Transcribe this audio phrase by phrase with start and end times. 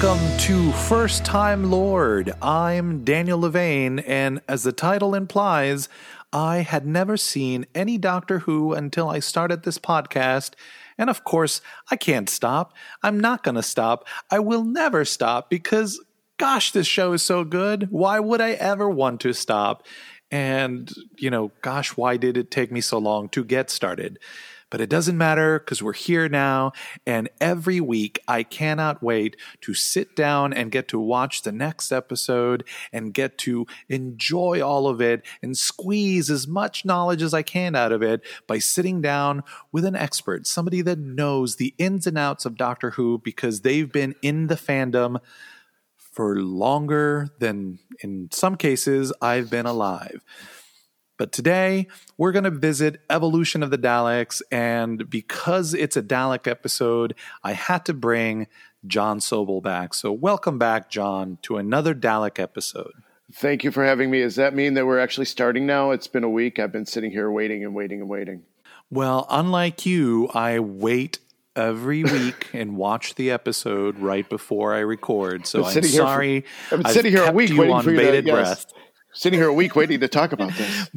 [0.00, 2.32] Welcome to First Time Lord.
[2.40, 5.88] I'm Daniel Levane, and as the title implies,
[6.32, 10.52] I had never seen any Doctor Who until I started this podcast.
[10.96, 11.60] And of course,
[11.90, 12.74] I can't stop.
[13.02, 14.06] I'm not going to stop.
[14.30, 16.00] I will never stop because,
[16.36, 17.88] gosh, this show is so good.
[17.90, 19.84] Why would I ever want to stop?
[20.30, 24.20] And, you know, gosh, why did it take me so long to get started?
[24.70, 26.72] But it doesn't matter because we're here now.
[27.06, 31.90] And every week, I cannot wait to sit down and get to watch the next
[31.90, 37.42] episode and get to enjoy all of it and squeeze as much knowledge as I
[37.42, 42.06] can out of it by sitting down with an expert, somebody that knows the ins
[42.06, 45.20] and outs of Doctor Who because they've been in the fandom
[45.96, 50.24] for longer than, in some cases, I've been alive.
[51.18, 54.40] But today, we're going to visit Evolution of the Daleks.
[54.52, 58.46] And because it's a Dalek episode, I had to bring
[58.86, 59.94] John Sobel back.
[59.94, 62.92] So, welcome back, John, to another Dalek episode.
[63.32, 64.20] Thank you for having me.
[64.20, 65.90] Does that mean that we're actually starting now?
[65.90, 66.60] It's been a week.
[66.60, 68.44] I've been sitting here waiting and waiting and waiting.
[68.88, 71.18] Well, unlike you, I wait
[71.56, 75.48] every week and watch the episode right before I record.
[75.48, 76.44] So I'm, sorry.
[76.68, 78.66] For, I've been sitting here a week waiting for you to, yes
[79.12, 80.90] sitting here a week waiting to talk about this.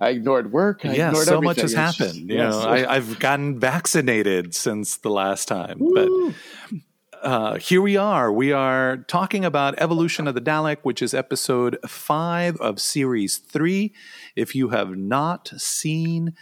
[0.00, 0.84] I ignored work.
[0.84, 1.44] I yeah, ignored so everything.
[1.44, 2.14] much has it's happened.
[2.14, 2.52] Just, you yes.
[2.52, 6.34] know, I, have gotten vaccinated since the last time, Woo.
[6.70, 6.78] but.
[7.22, 8.32] Uh, here we are.
[8.32, 13.94] We are talking about Evolution of the Dalek, which is episode five of series three.
[14.34, 16.34] If you have not seen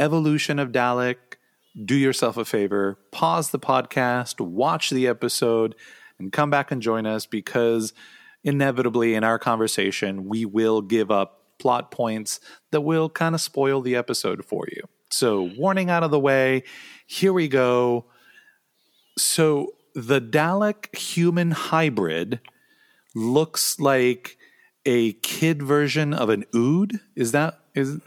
[0.00, 1.16] Evolution of Dalek,
[1.84, 5.76] do yourself a favor, pause the podcast, watch the episode,
[6.18, 7.92] and come back and join us because
[8.46, 13.82] inevitably in our conversation, we will give up plot points that will kind of spoil
[13.82, 14.82] the episode for you.
[15.10, 16.62] So, warning out of the way,
[17.06, 18.06] here we go.
[19.18, 22.40] So, the Dalek human hybrid
[23.14, 24.36] looks like
[24.84, 27.00] a kid version of an ood.
[27.16, 27.98] Is that is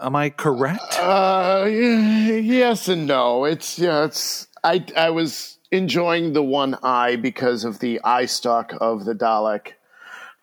[0.00, 0.98] am I correct?
[0.98, 3.44] Uh, yes and no.
[3.44, 8.74] It's yeah, it's I I was enjoying the one eye because of the eye stalk
[8.80, 9.72] of the Dalek.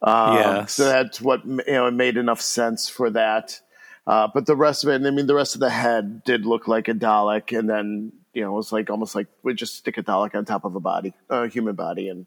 [0.01, 0.73] Um, yes.
[0.73, 1.87] So that's what you know.
[1.87, 3.59] It made enough sense for that.
[4.07, 6.67] Uh, but the rest of it, I mean, the rest of the head did look
[6.67, 9.97] like a Dalek, and then you know, it was like almost like we just stick
[9.97, 12.25] a Dalek on top of a body, a human body, and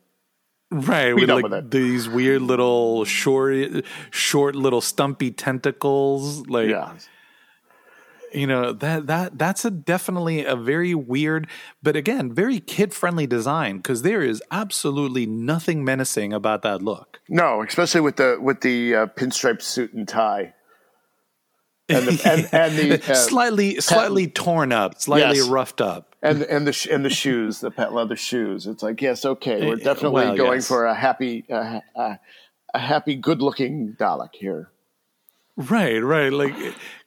[0.71, 6.69] right with like with these weird little short, short little stumpy tentacles, like.
[6.69, 6.93] Yeah
[8.35, 11.47] you know that that that's a definitely a very weird
[11.83, 17.21] but again very kid friendly design because there is absolutely nothing menacing about that look
[17.29, 20.55] no especially with the with the uh, pinstripe suit and tie
[21.89, 25.49] and the, and, and the uh, slightly slightly torn up slightly yes.
[25.49, 29.25] roughed up and and the and the shoes the pet leather shoes it's like yes
[29.25, 30.69] okay we're eh, definitely well, going yes.
[30.69, 32.19] for a happy uh, a,
[32.75, 34.73] a happy good looking dalek here
[35.57, 36.33] Right, right.
[36.33, 36.55] Like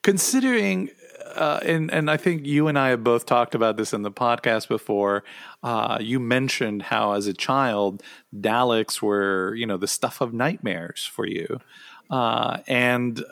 [0.03, 0.89] considering
[1.35, 4.11] uh, and and I think you and I have both talked about this in the
[4.11, 5.23] podcast before.
[5.63, 8.01] Uh, you mentioned how, as a child,
[8.35, 11.59] Daleks were you know the stuff of nightmares for you,
[12.09, 13.23] uh, and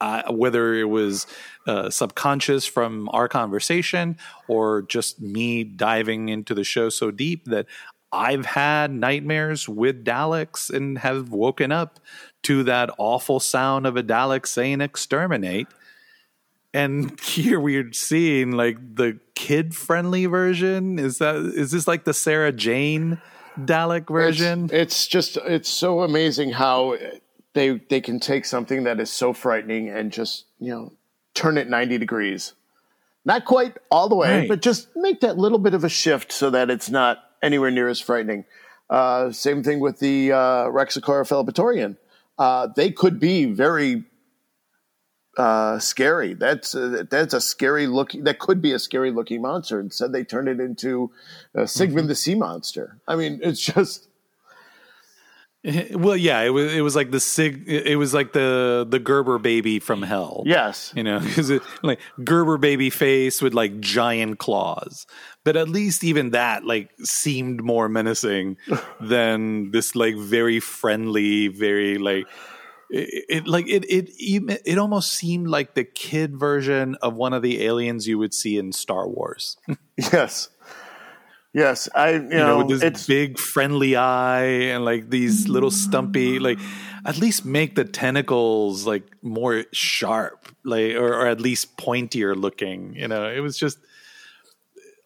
[0.00, 1.26] uh, whether it was
[1.66, 4.16] uh, subconscious from our conversation
[4.48, 7.66] or just me diving into the show so deep that
[8.12, 12.00] I've had nightmares with Daleks and have woken up
[12.44, 15.66] to that awful sound of a Dalek saying "exterminate."
[16.74, 22.14] And here we're seeing like the kid friendly version is that is this like the
[22.14, 23.20] sarah jane
[23.58, 26.96] dalek version it's, it's, just it's so amazing how
[27.54, 30.92] they they can take something that is so frightening and just you know
[31.34, 32.54] turn it 90 degrees
[33.24, 34.48] not quite all the way right.
[34.48, 37.88] but just make that little bit of a shift so that it's not anywhere near
[37.88, 38.44] as frightening
[38.88, 41.96] uh, same thing with the uh, Raxacorius Felipatorian.
[42.38, 44.04] Uh, they could be very
[45.36, 46.34] uh, scary.
[46.34, 48.24] That's uh, that's a scary looking.
[48.24, 49.80] That could be a scary looking monster.
[49.80, 51.10] Instead, they turned it into
[51.54, 52.08] uh, Sigmund mm-hmm.
[52.08, 52.98] the Sea Monster.
[53.06, 54.08] I mean, it's just.
[55.92, 59.38] Well, yeah, it was it was like the sig it was like the the Gerber
[59.38, 60.44] baby from hell.
[60.46, 61.50] Yes, you know, because
[61.82, 65.08] like Gerber baby face with like giant claws.
[65.42, 68.58] But at least even that like seemed more menacing
[69.00, 72.26] than this like very friendly, very like
[72.90, 74.10] it, it, like it it
[74.64, 78.58] it almost seemed like the kid version of one of the aliens you would see
[78.58, 79.56] in Star Wars.
[79.96, 80.48] yes.
[81.52, 85.70] Yes, I you, you know, know, with this big friendly eye and like these little
[85.70, 86.58] stumpy like
[87.06, 92.94] at least make the tentacles like more sharp like or, or at least pointier looking.
[92.94, 93.78] You know, it was just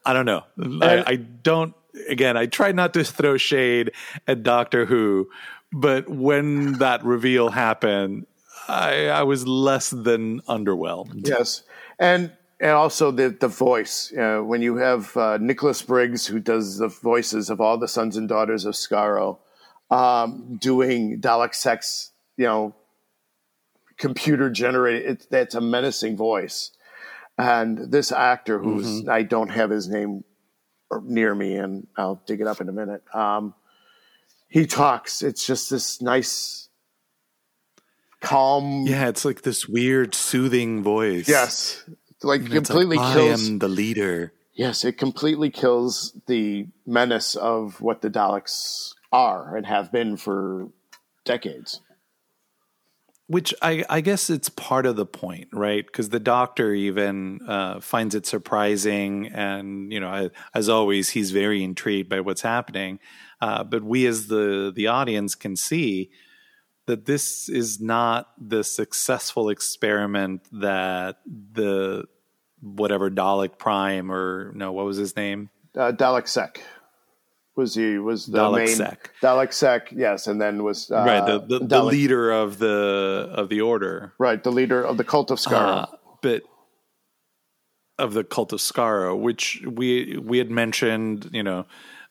[0.04, 0.42] I don't know.
[0.82, 1.72] I, I don't
[2.08, 3.92] again, I try not to throw shade
[4.26, 5.30] at Doctor Who,
[5.72, 8.26] but when that reveal happened,
[8.68, 11.26] I, I was less than underwhelmed.
[11.26, 11.62] Yes,
[11.98, 14.12] and and also the the voice.
[14.12, 18.16] Uh, when you have uh, Nicholas Briggs, who does the voices of all the sons
[18.16, 19.38] and daughters of Skaro,
[19.90, 22.74] um, doing Dalek sex, you know,
[23.96, 25.10] computer generated.
[25.10, 26.72] It, that's a menacing voice,
[27.38, 29.10] and this actor, who's mm-hmm.
[29.10, 30.24] I don't have his name
[31.02, 33.02] near me, and I'll dig it up in a minute.
[33.14, 33.54] Um,
[34.50, 35.22] he talks.
[35.22, 36.68] It's just this nice,
[38.20, 38.84] calm.
[38.86, 41.28] Yeah, it's like this weird, soothing voice.
[41.28, 41.82] Yes,
[42.22, 43.48] like and completely like, kills.
[43.48, 44.34] I am the leader.
[44.52, 50.68] Yes, it completely kills the menace of what the Daleks are and have been for
[51.24, 51.80] decades.
[53.30, 55.86] Which I, I guess it's part of the point, right?
[55.86, 61.62] Because the doctor even uh, finds it surprising, and you know, as always, he's very
[61.62, 62.98] intrigued by what's happening.
[63.40, 66.10] Uh, but we, as the the audience, can see
[66.86, 71.18] that this is not the successful experiment that
[71.52, 72.06] the
[72.60, 75.50] whatever Dalek Prime or no, what was his name?
[75.76, 76.60] Uh, Dalek Sec
[77.60, 79.10] was he was the Dalek main Sec.
[79.22, 83.48] Dalek Sec, yes, and then was uh, right the the, the, leader of the of
[83.50, 85.86] the order, right, the leader of the cult of Skaro, uh,
[86.22, 86.42] but
[87.98, 91.66] of the cult of Skaro, which we we had mentioned, you know,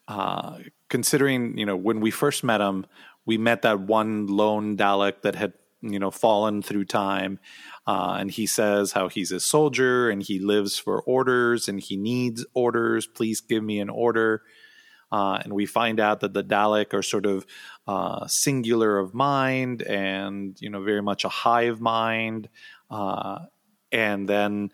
[0.08, 0.60] uh,
[0.90, 2.86] considering you know when we first met him,
[3.26, 7.40] we met that one lone Dalek that had you know fallen through time.
[7.88, 11.98] Uh, and he says how he's a soldier and he lives for orders and he
[11.98, 13.08] needs orders.
[13.08, 14.44] Please give me an order.
[15.12, 17.46] Uh, and we find out that the Dalek are sort of
[17.88, 22.50] uh, singular of mind and you know very much a hive mind.
[22.90, 23.40] Uh,
[23.92, 24.72] and then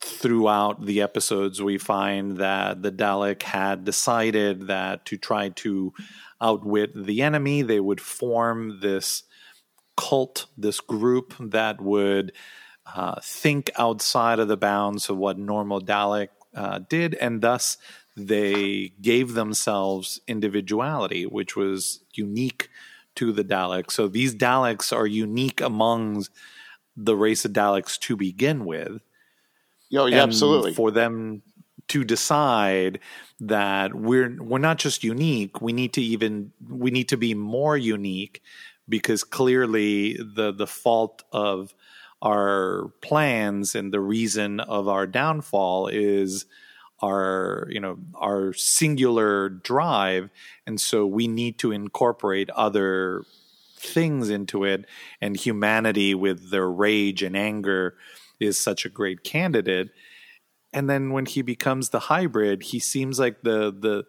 [0.00, 5.92] throughout the episodes, we find that the Dalek had decided that to try to
[6.40, 9.24] outwit the enemy, they would form this
[9.96, 12.32] cult, this group that would
[12.94, 17.76] uh, think outside of the bounds of what normal Dalek uh, did, and thus
[18.18, 22.68] they gave themselves individuality, which was unique
[23.14, 23.92] to the Daleks.
[23.92, 26.26] So these Daleks are unique among
[26.96, 29.00] the race of Daleks to begin with.
[29.88, 30.74] Yo, yeah, absolutely.
[30.74, 31.42] For them
[31.88, 33.00] to decide
[33.40, 37.76] that we're we're not just unique, we need to even we need to be more
[37.76, 38.42] unique
[38.88, 41.74] because clearly the the fault of
[42.20, 46.46] our plans and the reason of our downfall is
[47.02, 50.30] our you know our singular drive
[50.66, 53.22] and so we need to incorporate other
[53.76, 54.84] things into it
[55.20, 57.96] and humanity with their rage and anger
[58.40, 59.90] is such a great candidate
[60.72, 64.04] and then when he becomes the hybrid he seems like the the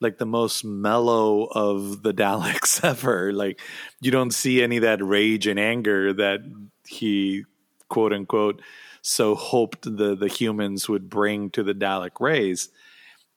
[0.00, 3.32] like the most mellow of the Daleks ever.
[3.32, 3.60] Like
[4.00, 6.40] you don't see any of that rage and anger that
[6.86, 7.44] he
[7.88, 8.60] quote unquote
[9.08, 12.70] so hoped the the humans would bring to the Dalek race.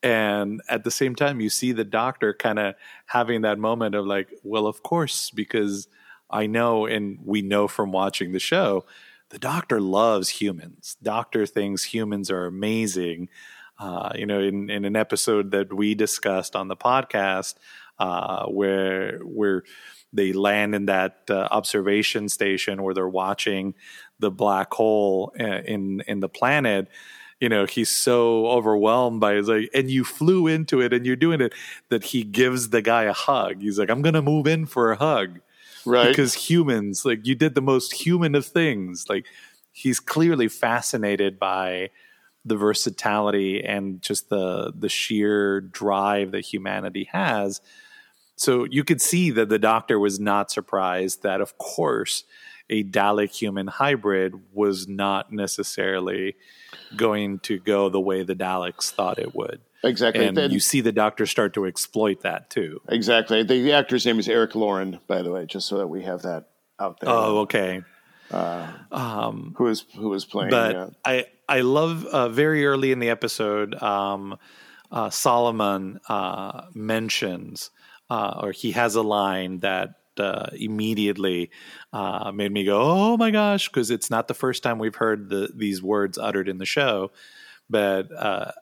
[0.02, 2.74] And at the same time, you see the doctor kind of
[3.06, 5.88] having that moment of like, well, of course, because
[6.28, 8.86] I know, and we know from watching the show,
[9.30, 10.98] the doctor loves humans.
[11.04, 13.30] Doctor thinks humans are amazing.
[13.78, 17.56] Uh, you know, in, in an episode that we discussed on the podcast,
[18.00, 19.64] uh, where where
[20.12, 23.76] they land in that uh, observation station where they're watching
[24.20, 26.88] the black hole uh, in in the planet.
[27.40, 29.46] You know, he's so overwhelmed by it.
[29.48, 31.54] like, and you flew into it, and you're doing it.
[31.90, 33.62] That he gives the guy a hug.
[33.62, 35.40] He's like, "I'm gonna move in for a hug."
[35.86, 39.26] right because humans like you did the most human of things like
[39.72, 41.90] he's clearly fascinated by
[42.46, 47.62] the versatility and just the the sheer drive that humanity has.
[48.36, 52.24] So you could see that the doctor was not surprised that, of course,
[52.70, 56.36] a Dalek human hybrid was not necessarily
[56.96, 59.62] going to go the way the Daleks thought it would.
[59.84, 60.26] Exactly.
[60.26, 62.82] And then, you see the doctor start to exploit that too.
[62.90, 63.44] Exactly.
[63.44, 66.24] The, the, actor's name is Eric Loren, by the way, just so that we have
[66.24, 66.50] that
[66.80, 67.10] out there.
[67.10, 67.82] Oh, okay.
[68.30, 70.52] Uh, um, who is who is playing?
[70.52, 70.90] But yeah.
[71.06, 74.38] I I love uh, very early in the episode, um,
[74.92, 77.72] uh, Solomon uh, mentions,
[78.10, 81.52] uh, or he has a line that uh, immediately
[81.94, 85.30] uh, made me go, "Oh my gosh!" Because it's not the first time we've heard
[85.30, 87.12] the, these words uttered in the show.
[87.70, 88.10] But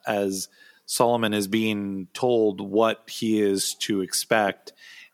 [0.05, 0.49] as
[0.85, 4.73] Solomon is being told what he is to expect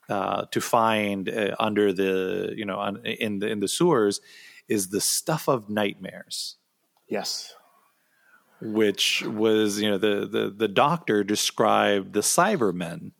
[0.10, 4.20] to find under the, you know, in the in the sewers,
[4.68, 6.58] is the stuff of nightmares.
[7.08, 7.54] Yes
[8.64, 13.12] which was you know the the the doctor described the Cybermen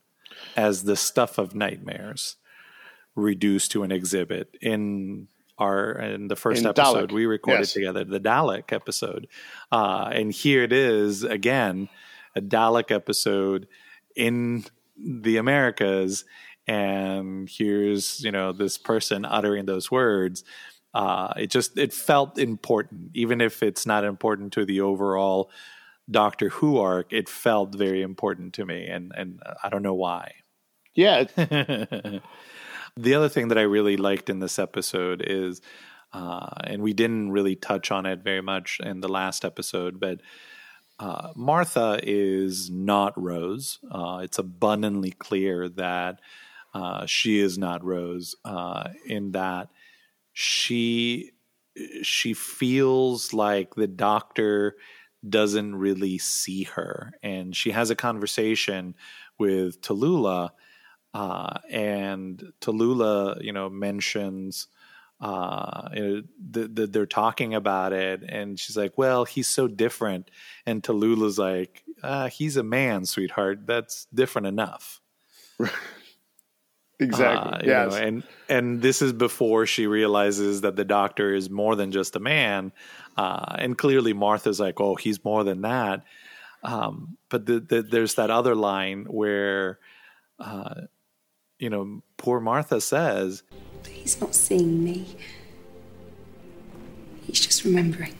[0.56, 2.36] as the stuff of nightmares
[3.16, 5.28] reduced to an exhibit in
[5.58, 7.14] our in the first in episode Dalek.
[7.14, 7.72] we recorded yes.
[7.72, 9.28] together the Dalek episode.
[9.70, 11.88] Uh, and here it is again
[12.34, 13.68] a Dalek episode
[14.16, 14.64] in
[14.96, 16.24] the Americas.
[16.66, 20.44] And here's you know this person uttering those words.
[20.92, 23.10] Uh, it just it felt important.
[23.14, 25.50] Even if it's not important to the overall
[26.10, 28.86] doctor who arc it felt very important to me.
[28.86, 30.32] And and i don't know why.
[30.94, 31.24] Yeah
[32.96, 35.60] the other thing that i really liked in this episode is
[36.12, 40.20] uh, and we didn't really touch on it very much in the last episode but
[40.98, 43.78] uh, Martha is not Rose.
[43.90, 46.20] Uh, it's abundantly clear that
[46.72, 49.70] uh, she is not Rose uh, in that
[50.32, 51.32] she
[52.02, 54.76] she feels like the doctor
[55.28, 58.94] doesn't really see her, and she has a conversation
[59.38, 60.50] with Tallulah,
[61.14, 64.68] uh, and Tallulah, you know, mentions.
[65.20, 69.68] Uh, you know, the, the, they're talking about it, and she's like, "Well, he's so
[69.68, 70.30] different,"
[70.66, 73.66] and Tallulah's like, uh, "He's a man, sweetheart.
[73.66, 75.00] That's different enough."
[77.00, 77.52] Exactly.
[77.52, 77.92] Uh, yes.
[77.92, 82.16] Know, and and this is before she realizes that the doctor is more than just
[82.16, 82.72] a man.
[83.16, 86.04] Uh, and clearly Martha's like, oh, he's more than that.
[86.62, 89.78] Um, but the, the, there's that other line where,
[90.38, 90.82] uh,
[91.64, 93.42] you know, poor Martha says,
[93.88, 95.16] "He's not seeing me.
[97.22, 98.14] He's just remembering."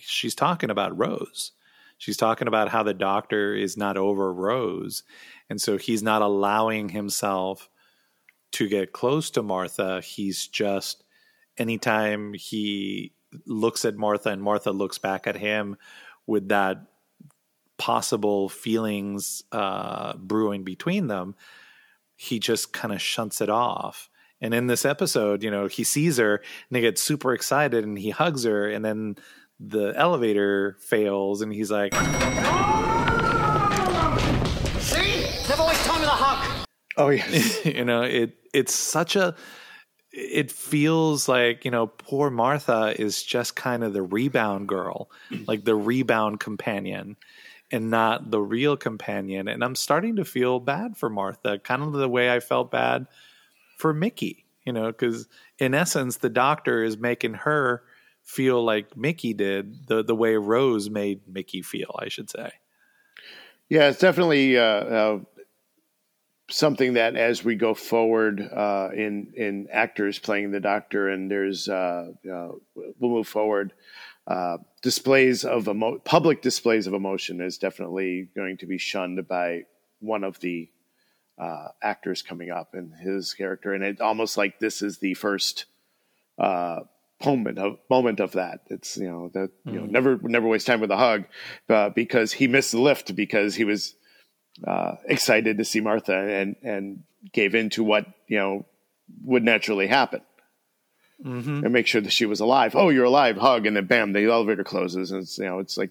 [0.00, 1.52] She's talking about Rose.
[1.98, 5.02] She's talking about how the doctor is not over Rose,
[5.50, 7.68] and so he's not allowing himself
[8.52, 10.00] to get close to Martha.
[10.00, 11.04] He's just
[11.58, 13.12] anytime he
[13.44, 15.76] looks at Martha and Martha looks back at him
[16.26, 16.78] with that
[17.76, 21.34] possible feelings uh, brewing between them,
[22.24, 24.08] he just kind of shunts it off.
[24.40, 27.98] And in this episode, you know, he sees her and he gets super excited and
[27.98, 29.16] he hugs her, and then
[29.60, 31.94] the elevator fails and he's like,
[34.80, 35.26] See?
[35.48, 36.66] Never waste time with a hug.
[36.96, 37.26] Oh yeah,
[37.64, 38.36] you know it.
[38.52, 39.34] It's such a.
[40.12, 45.10] It feels like you know, poor Martha is just kind of the rebound girl,
[45.46, 47.16] like the rebound companion,
[47.74, 49.48] and not the real companion.
[49.48, 53.06] And I'm starting to feel bad for Martha, kind of the way I felt bad
[53.76, 54.44] for Mickey.
[54.64, 55.28] You know, because
[55.58, 57.82] in essence, the doctor is making her
[58.22, 61.94] feel like Mickey did the the way Rose made Mickey feel.
[61.98, 62.52] I should say.
[63.68, 65.18] Yeah, it's definitely uh, uh,
[66.50, 71.68] something that as we go forward uh, in in actors playing the doctor and there's
[71.68, 73.72] uh, uh, we'll move forward
[74.26, 79.62] uh, displays of emo- public displays of emotion is definitely going to be shunned by
[80.00, 80.70] one of the
[81.38, 85.66] uh, actors coming up in his character and it's almost like this is the first
[86.38, 86.80] uh,
[87.24, 89.90] moment of moment of that it's you know that you know mm.
[89.90, 91.24] never never waste time with a hug
[91.94, 93.94] because he missed the lift because he was
[94.66, 97.02] uh, excited to see Martha and and
[97.32, 98.66] gave in to what you know
[99.22, 100.20] would naturally happen.
[101.22, 101.64] Mm-hmm.
[101.64, 102.74] And make sure that she was alive.
[102.74, 103.36] Oh, you're alive!
[103.36, 105.90] Hug, and then bam, the elevator closes, and it's you know it's like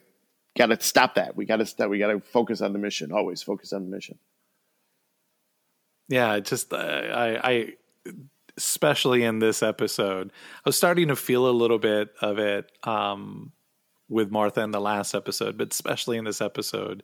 [0.57, 1.35] got to stop that.
[1.35, 1.89] We got to stop.
[1.89, 3.11] We got to focus on the mission.
[3.11, 4.19] Always focus on the mission.
[6.09, 7.73] Yeah, just uh, I, I,
[8.57, 13.53] especially in this episode, I was starting to feel a little bit of it um,
[14.09, 17.03] with Martha in the last episode, but especially in this episode,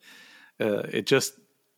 [0.60, 1.34] uh, it just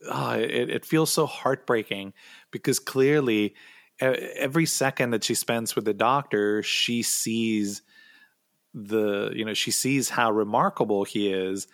[0.09, 2.13] oh, it, it feels so heartbreaking
[2.49, 3.53] because clearly
[4.01, 7.81] every second that she spends with the doctor, she sees
[8.73, 11.67] the you know she sees how remarkable he is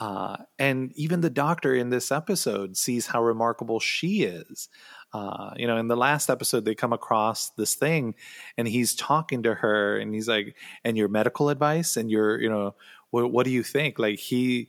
[0.00, 4.68] uh, and even the doctor in this episode sees how remarkable she is.
[5.14, 8.14] Uh, you know in the last episode they come across this thing
[8.58, 10.54] and he's talking to her and he's like
[10.84, 11.96] and your medical advice?
[11.96, 12.74] And your you know
[13.10, 13.98] what, what do you think?
[13.98, 14.68] Like he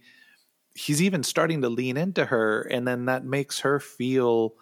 [0.74, 4.56] he's even starting to lean into her and then that makes her feel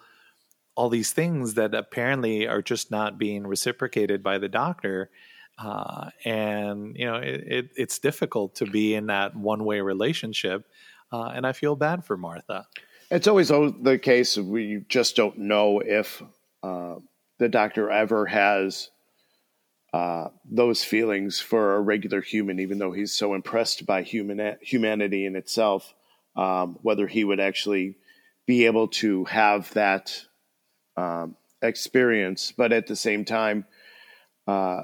[0.78, 5.10] all these things that apparently are just not being reciprocated by the doctor
[5.58, 10.64] uh, and you know it, it, it's difficult to be in that one-way relationship
[11.12, 12.66] uh, and i feel bad for martha.
[13.10, 16.22] It's always the case we just don't know if
[16.62, 16.96] uh,
[17.38, 18.90] the doctor ever has
[19.94, 25.24] uh, those feelings for a regular human, even though he's so impressed by human humanity
[25.24, 25.94] in itself
[26.36, 27.96] um, whether he would actually
[28.46, 30.24] be able to have that
[30.98, 32.52] um, experience.
[32.56, 33.64] But at the same time,
[34.46, 34.82] uh,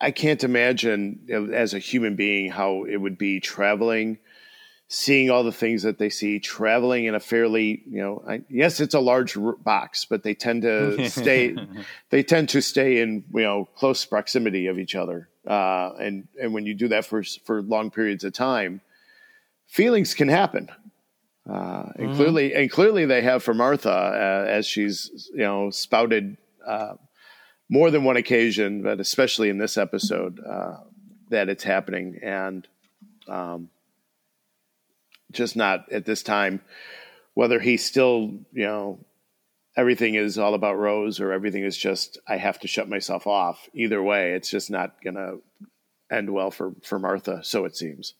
[0.00, 4.18] I can't imagine as a human being how it would be traveling,
[4.88, 8.78] seeing all the things that they see, traveling in a fairly, you know, I, yes,
[8.78, 11.56] it's a large box, but they tend to stay,
[12.10, 15.28] they tend to stay in, you know, close proximity of each other.
[15.46, 18.82] Uh, and, and when you do that for, for long periods of time,
[19.66, 20.68] feelings can happen.
[21.48, 22.16] Uh, and mm-hmm.
[22.16, 26.36] clearly, and clearly they have for Martha, uh, as she's, you know, spouted,
[26.66, 26.94] uh,
[27.68, 30.76] more than one occasion, but especially in this episode, uh,
[31.30, 32.66] that it's happening, and
[33.28, 33.68] um,
[35.32, 36.62] just not at this time.
[37.34, 39.04] Whether he's still, you know,
[39.76, 43.68] everything is all about Rose, or everything is just I have to shut myself off.
[43.74, 45.34] Either way, it's just not gonna
[46.10, 47.44] end well for for Martha.
[47.44, 48.14] So it seems.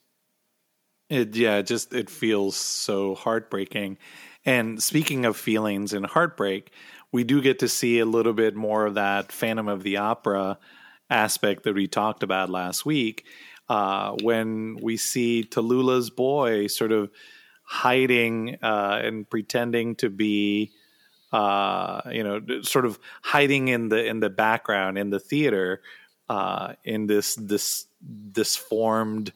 [1.08, 3.98] It yeah, just it feels so heartbreaking.
[4.44, 6.70] And speaking of feelings and heartbreak,
[7.12, 10.58] we do get to see a little bit more of that Phantom of the Opera
[11.08, 13.24] aspect that we talked about last week
[13.68, 17.10] uh, when we see Tallulah's boy sort of
[17.62, 20.72] hiding uh, and pretending to be
[21.32, 25.82] uh, you know sort of hiding in the in the background in the theater
[26.28, 29.32] uh, in this this this formed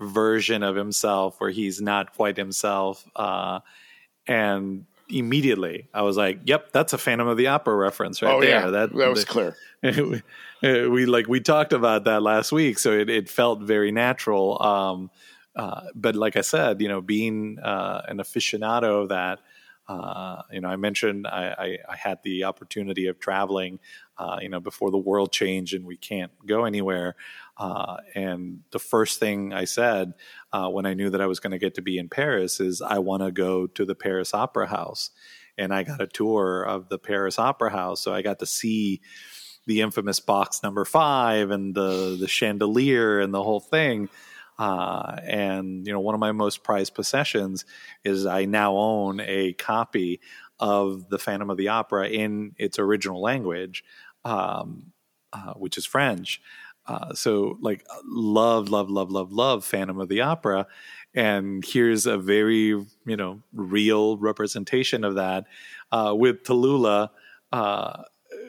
[0.00, 3.60] version of himself where he's not quite himself uh,
[4.26, 5.88] and immediately.
[5.92, 8.66] I was like, "Yep, that's a Phantom of the Opera reference right oh, there." Yeah,
[8.68, 9.56] that that was the, clear.
[10.90, 14.62] we like we talked about that last week, so it, it felt very natural.
[14.62, 15.10] Um,
[15.56, 19.40] uh, but like I said, you know, being uh, an aficionado of that,
[19.86, 23.80] uh, you know, I mentioned I, I, I, had the opportunity of traveling,
[24.16, 27.16] uh, you know, before the world changed and we can't go anywhere.
[27.58, 30.14] Uh, and the first thing I said
[30.52, 32.80] uh, when I knew that I was going to get to be in Paris is
[32.80, 35.10] I want to go to the Paris Opera House.
[35.58, 38.00] And I got a tour of the Paris Opera House.
[38.00, 39.02] So I got to see
[39.66, 44.08] the infamous box number five and the, the chandelier and the whole thing.
[44.58, 47.64] Uh, and you know, one of my most prized possessions
[48.04, 50.20] is I now own a copy
[50.60, 53.84] of the Phantom of the Opera in its original language,
[54.24, 54.92] um,
[55.32, 56.40] uh, which is French.
[56.86, 60.66] Uh, so, like, love, love, love, love, love Phantom of the Opera,
[61.14, 65.46] and here's a very you know real representation of that
[65.92, 67.08] uh, with Tallulah.
[67.52, 68.02] Uh,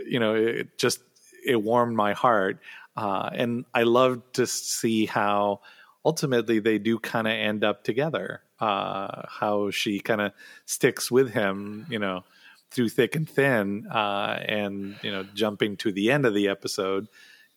[0.06, 1.00] you know, it just
[1.46, 2.60] it warmed my heart,
[2.98, 5.62] uh, and I love to see how
[6.06, 8.42] ultimately they do kind of end up together.
[8.60, 10.32] Uh, how she kind of
[10.66, 12.24] sticks with him, you know,
[12.72, 17.08] through thick and thin, uh, and you know, jumping to the end of the episode,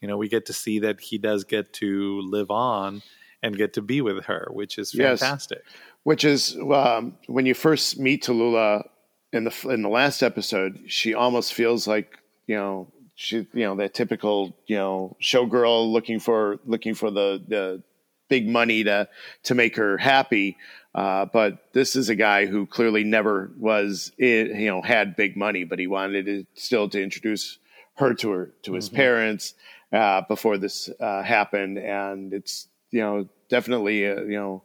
[0.00, 3.02] you know, we get to see that he does get to live on
[3.42, 5.62] and get to be with her, which is fantastic.
[5.64, 5.74] Yes.
[6.02, 8.88] Which is um, when you first meet Tallulah
[9.32, 13.76] in the in the last episode, she almost feels like you know she you know
[13.76, 17.82] that typical you know showgirl looking for looking for the the
[18.28, 19.08] big money to
[19.44, 20.56] to make her happy.
[20.94, 25.62] Uh, but this is a guy who clearly never was, you know, had big money,
[25.64, 27.58] but he wanted to, still to introduce
[27.94, 28.96] her to her to his mm-hmm.
[28.96, 29.54] parents
[29.92, 34.62] uh, before this uh, happened, and it's you know definitely uh, you know.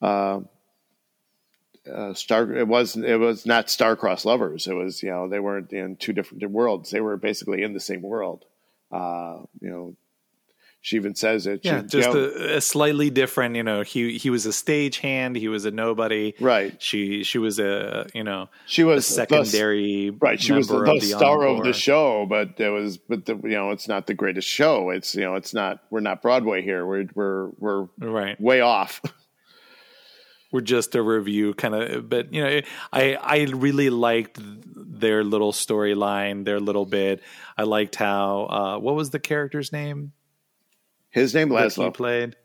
[0.00, 0.40] Uh,
[1.92, 5.72] uh, star it was it was not star-crossed lovers it was you know they weren't
[5.72, 8.44] in two different worlds they were basically in the same world
[8.92, 9.96] uh, you know
[10.82, 11.60] she even says it.
[11.62, 13.54] Yeah, she, just you know, a, a, slightly different.
[13.54, 15.36] You know, he he was a stagehand.
[15.36, 16.34] He was a nobody.
[16.40, 16.80] Right.
[16.82, 20.10] She she was a you know she was secondary.
[20.10, 20.40] The, right.
[20.40, 21.58] She was the, the star encore.
[21.58, 24.90] of the show, but it was but the, you know it's not the greatest show.
[24.90, 26.84] It's you know it's not we're not Broadway here.
[26.84, 29.00] We're we're we're right way off.
[30.50, 32.60] we're just a revue kind of but you know
[32.92, 37.22] i i really liked their little storyline their little bit
[37.56, 40.12] i liked how uh, what was the character's name
[41.12, 41.84] his name Laszlo.
[41.84, 42.36] He played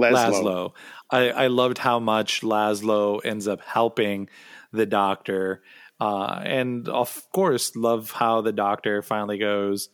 [0.00, 0.14] Laszlo.
[0.14, 0.72] Laszlo.
[1.10, 4.28] I, I loved how much Laszlo ends up helping
[4.72, 5.62] the doctor,
[6.00, 9.88] uh, and of course, love how the doctor finally goes.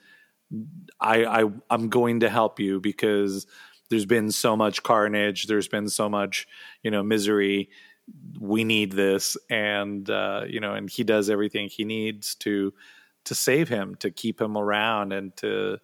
[0.98, 3.46] I, I I'm going to help you because
[3.90, 5.46] there's been so much carnage.
[5.46, 6.46] There's been so much
[6.82, 7.68] you know misery.
[8.40, 12.72] We need this, and uh, you know, and he does everything he needs to
[13.24, 15.78] to save him, to keep him around, and to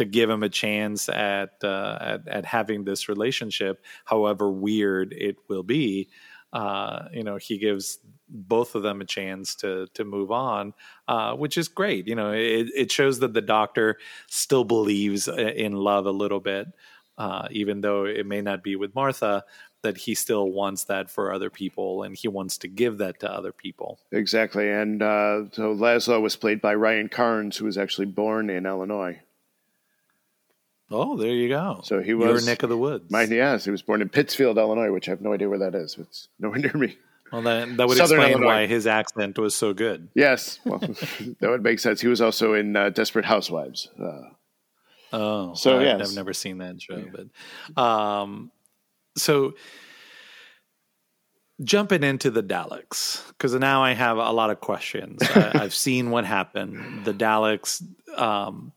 [0.00, 5.36] to give him a chance at, uh, at, at having this relationship, however weird it
[5.48, 6.08] will be.
[6.52, 10.72] Uh, you know, he gives both of them a chance to to move on,
[11.06, 12.08] uh, which is great.
[12.08, 16.66] You know, it, it shows that the doctor still believes in love a little bit,
[17.18, 19.44] uh, even though it may not be with Martha.
[19.82, 23.32] That he still wants that for other people, and he wants to give that to
[23.32, 23.98] other people.
[24.12, 28.66] Exactly, and uh, so Laszlo was played by Ryan Carnes, who was actually born in
[28.66, 29.20] Illinois.
[30.90, 31.80] Oh, there you go.
[31.84, 33.10] So he was your neck of the woods.
[33.10, 35.74] My, yes, he was born in Pittsfield, Illinois, which I have no idea where that
[35.74, 35.96] is.
[35.98, 36.96] It's nowhere near me.
[37.32, 38.46] Well, that, that would Southern explain Illinois.
[38.46, 40.08] why his accent was so good.
[40.14, 42.00] Yes, well, that would make sense.
[42.00, 43.88] He was also in uh, Desperate Housewives.
[44.00, 44.22] Uh,
[45.12, 46.08] Oh, So, I, yes.
[46.10, 48.52] I've never seen that show, but um,
[49.16, 49.54] so
[51.62, 55.20] jumping into the Daleks because now I have a lot of questions.
[55.34, 57.04] I, I've seen what happened.
[57.04, 57.82] The Daleks,
[58.16, 58.72] um,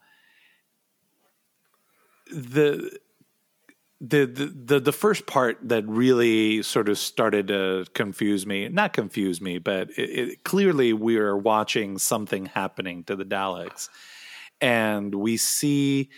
[2.34, 3.00] the.
[4.06, 9.40] The, the the first part that really sort of started to confuse me not confuse
[9.40, 13.88] me but it, it, clearly we are watching something happening to the Daleks
[14.60, 16.10] and we see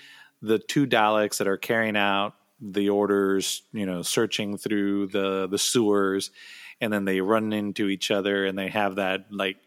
[0.41, 5.57] the two Daleks that are carrying out the orders, you know, searching through the the
[5.57, 6.31] sewers,
[6.79, 9.57] and then they run into each other, and they have that like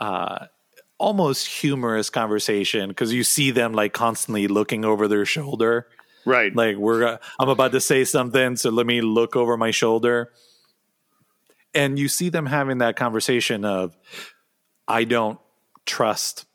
[0.00, 0.46] uh,
[0.98, 5.86] almost humorous conversation because you see them like constantly looking over their shoulder,
[6.24, 6.54] right.
[6.54, 10.32] like we're I'm about to say something, so let me look over my shoulder,
[11.74, 13.96] and you see them having that conversation of,
[14.88, 15.38] I don't
[15.84, 16.46] trust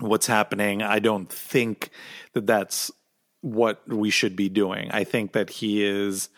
[0.00, 0.82] what's happening.
[0.82, 1.90] I don't think
[2.34, 2.90] that that's
[3.40, 4.90] what we should be doing.
[4.90, 6.28] I think that he is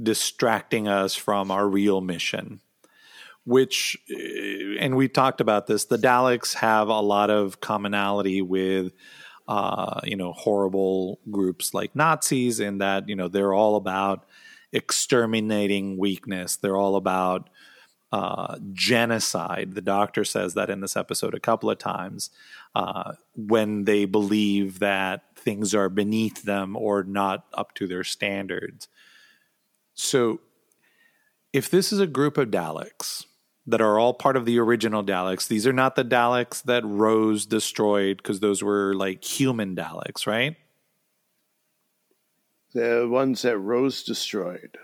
[0.00, 2.60] distracting us from our real mission.
[3.46, 5.84] Which, uh, and we talked about this.
[5.84, 8.92] The Daleks have a lot of commonality with,
[9.46, 14.24] uh, you know, horrible groups like Nazis, in that you know they're all about
[14.72, 16.56] exterminating weakness.
[16.56, 17.50] They're all about
[18.14, 19.74] uh, genocide.
[19.74, 22.30] The doctor says that in this episode a couple of times
[22.74, 28.88] uh, when they believe that things are beneath them or not up to their standards.
[29.94, 30.40] So,
[31.52, 33.26] if this is a group of Daleks
[33.66, 37.46] that are all part of the original Daleks, these are not the Daleks that Rose
[37.46, 40.56] destroyed because those were like human Daleks, right?
[42.74, 44.76] the ones that Rose destroyed.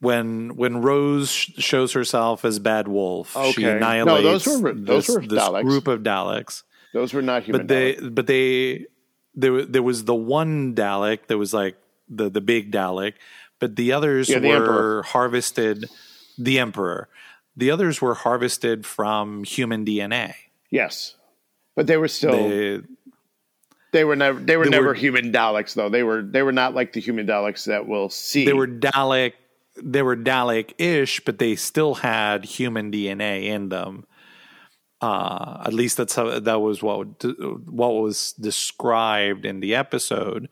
[0.00, 3.78] when when Rose sh- shows herself as Bad Wolf, she Okay.
[3.78, 6.62] No, those were- those this, were this group of Daleks.
[6.92, 7.62] Those were not human.
[7.62, 8.14] But they, Daleks.
[8.14, 8.86] but they,
[9.34, 11.76] there there was the one Dalek that was like
[12.08, 13.14] the the big Dalek,
[13.60, 15.02] but the others Yeah, the were Emperor.
[15.04, 15.86] harvested.
[16.38, 17.08] The Emperor,
[17.56, 20.34] the others were harvested from human DNA.
[20.70, 21.14] yes,
[21.76, 22.32] but they were still.
[22.48, 22.80] They,
[23.92, 24.40] They were never.
[24.40, 25.88] They were they never were- human Daleks, though.
[25.88, 26.22] They were.
[26.22, 28.44] They were not like the human Daleks that we'll see.
[28.44, 29.34] they were Dalek.
[29.82, 34.04] They were Dalek-ish, but they still had human DNA in them.
[35.00, 37.22] Uh, at least that's how that was what
[37.68, 40.48] what was described in the episode,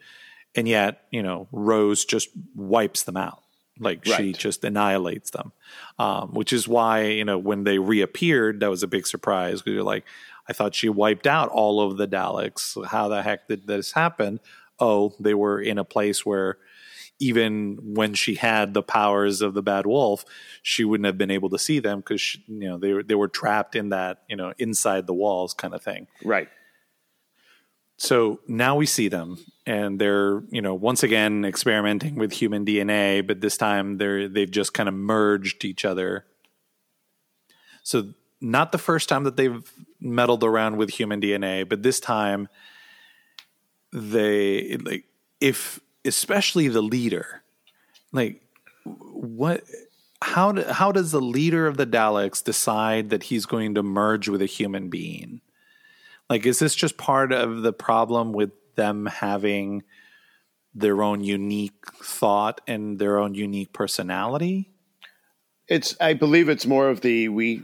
[0.55, 3.42] and yet you know Rose just wipes them out,
[3.79, 5.53] like she just annihilates them,
[5.99, 9.75] um, which is why you know when they reappeared, that was a big surprise because
[9.75, 10.05] you're like,
[10.49, 12.85] I thought she wiped out all of the Daleks.
[12.87, 14.41] How the heck did this happen?
[14.79, 16.59] Oh, they were in a place where
[17.19, 20.25] even when she had the powers of the bad wolf,
[20.63, 23.29] she wouldn't have been able to see them because you know they were they were
[23.29, 26.09] trapped in that you know inside the walls kind of thing.
[26.25, 26.49] right.
[28.03, 33.25] So now we see them, and they're you know once again experimenting with human DNA,
[33.25, 36.25] but this time they're they've just kind of merged each other.
[37.85, 42.49] So not the first time that they've meddled around with human DNA, but this time
[43.93, 45.05] they like
[45.41, 47.45] if especially the leader,
[48.11, 48.43] like
[48.85, 49.63] what
[50.21, 54.43] how how does the leader of the Daleks decide that he's going to merge with
[54.43, 55.41] a human being?
[56.33, 59.83] Like, is this just part of the problem with them having
[60.75, 64.71] their own unique thought and their own unique personality?
[65.69, 65.95] It's.
[66.01, 67.63] I believe it's more of the we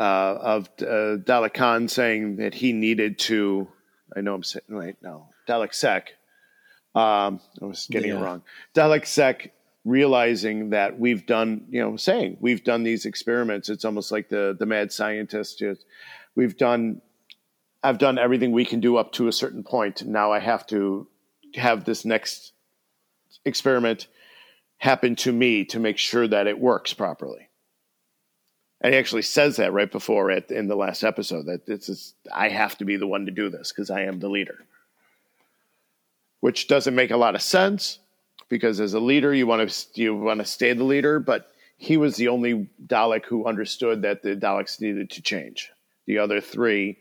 [0.00, 3.68] uh, of uh, Dalek Caan saying that he needed to.
[4.16, 6.08] I know I'm saying wait no Dalek Sec.
[6.96, 8.42] Um, I was getting it wrong.
[8.74, 9.52] Dalek Sec
[9.84, 13.68] realizing that we've done, you know, saying we've done these experiments.
[13.68, 15.60] It's almost like the the mad scientist.
[15.60, 15.84] Just,
[16.34, 17.02] we've done.
[17.82, 20.04] I've done everything we can do up to a certain point.
[20.04, 21.06] Now I have to
[21.54, 22.52] have this next
[23.44, 24.06] experiment
[24.78, 27.48] happen to me to make sure that it works properly.
[28.80, 32.14] And he actually says that right before it in the last episode that this is
[32.32, 34.64] I have to be the one to do this because I am the leader.
[36.40, 37.98] Which doesn't make a lot of sense
[38.48, 41.96] because as a leader you want to you want to stay the leader, but he
[41.96, 45.70] was the only Dalek who understood that the Daleks needed to change.
[46.06, 46.98] The other three,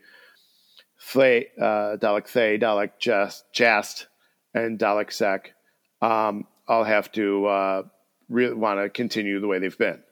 [1.02, 4.08] Thay, uh, Dalek Thay, Dalek Jast, Jast,
[4.54, 5.54] and Dalek Sec,
[6.02, 7.84] um, all have to uh,
[8.28, 10.04] really want to continue the way they've been.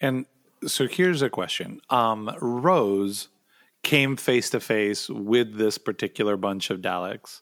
[0.00, 0.26] And
[0.66, 3.28] so here's a question: um, Rose
[3.82, 7.40] came face to face with this particular bunch of Daleks.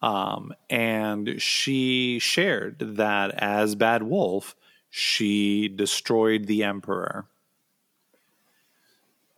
[0.00, 4.54] Um, and she shared that as Bad Wolf,
[4.90, 7.26] she destroyed the Emperor.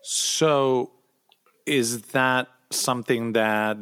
[0.08, 0.92] So,
[1.66, 3.76] is that something that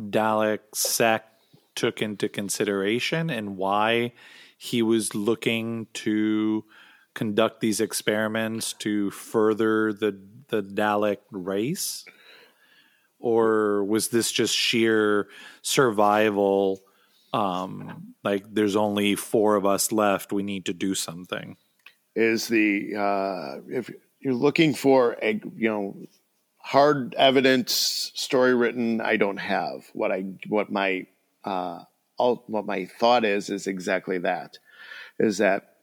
[0.00, 1.26] Dalek Sec
[1.74, 4.14] took into consideration and why
[4.56, 6.64] he was looking to
[7.12, 12.06] conduct these experiments to further the the Dalek race?
[13.18, 15.28] Or was this just sheer
[15.60, 16.80] survival?
[17.34, 20.32] Um, like there's only four of us left.
[20.32, 21.58] We need to do something.
[22.14, 23.90] Is the uh, if
[24.26, 25.96] you're looking for a you know
[26.56, 31.06] hard evidence story written, I don't have what I what my
[31.44, 31.84] uh,
[32.18, 34.58] all, what my thought is is exactly that
[35.20, 35.76] is that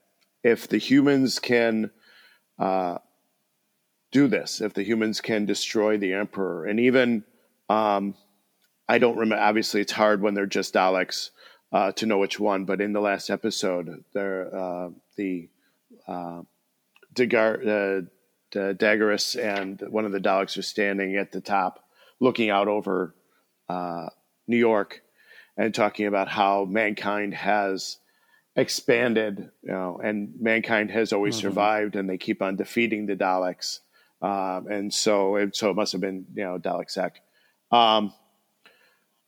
[0.43, 1.89] if the humans can
[2.60, 2.97] uh,
[4.12, 7.23] do this, if the humans can destroy the emperor, and even
[7.69, 8.13] um,
[8.89, 9.41] I don't remember.
[9.41, 11.29] Obviously, it's hard when they're just Daleks
[11.71, 12.65] uh, to know which one.
[12.65, 15.47] But in the last episode, there uh, the
[16.10, 16.41] uh,
[17.13, 18.01] Dagar, uh,
[18.53, 21.83] Daggeris and one of the Daleks are standing at the top,
[22.19, 23.15] looking out over
[23.69, 24.07] uh,
[24.47, 25.01] New York,
[25.57, 27.97] and talking about how mankind has
[28.55, 31.47] expanded, you know, and mankind has always mm-hmm.
[31.47, 33.79] survived, and they keep on defeating the Daleks.
[34.21, 37.21] Um, and so, and so it must have been, you know, Dalek Sec,
[37.71, 38.13] um,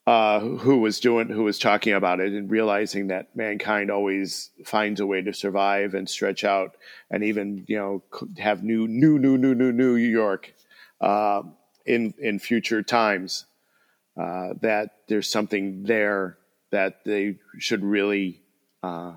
[0.08, 5.00] uh, who was doing, who was talking about it and realizing that mankind always finds
[5.00, 6.78] a way to survive and stretch out
[7.10, 8.04] and even, you know,
[8.38, 10.54] have new, new, new, new, new, New York,
[11.02, 11.41] uh,
[11.86, 13.46] in, in future times,
[14.20, 16.38] uh, that there's something there
[16.72, 18.41] that they should really,
[18.84, 19.13] uh,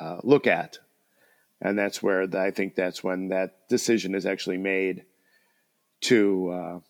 [0.00, 0.78] uh, look at.
[1.60, 5.04] And that's where the, I think that's when that decision is actually made
[6.02, 6.80] to uh,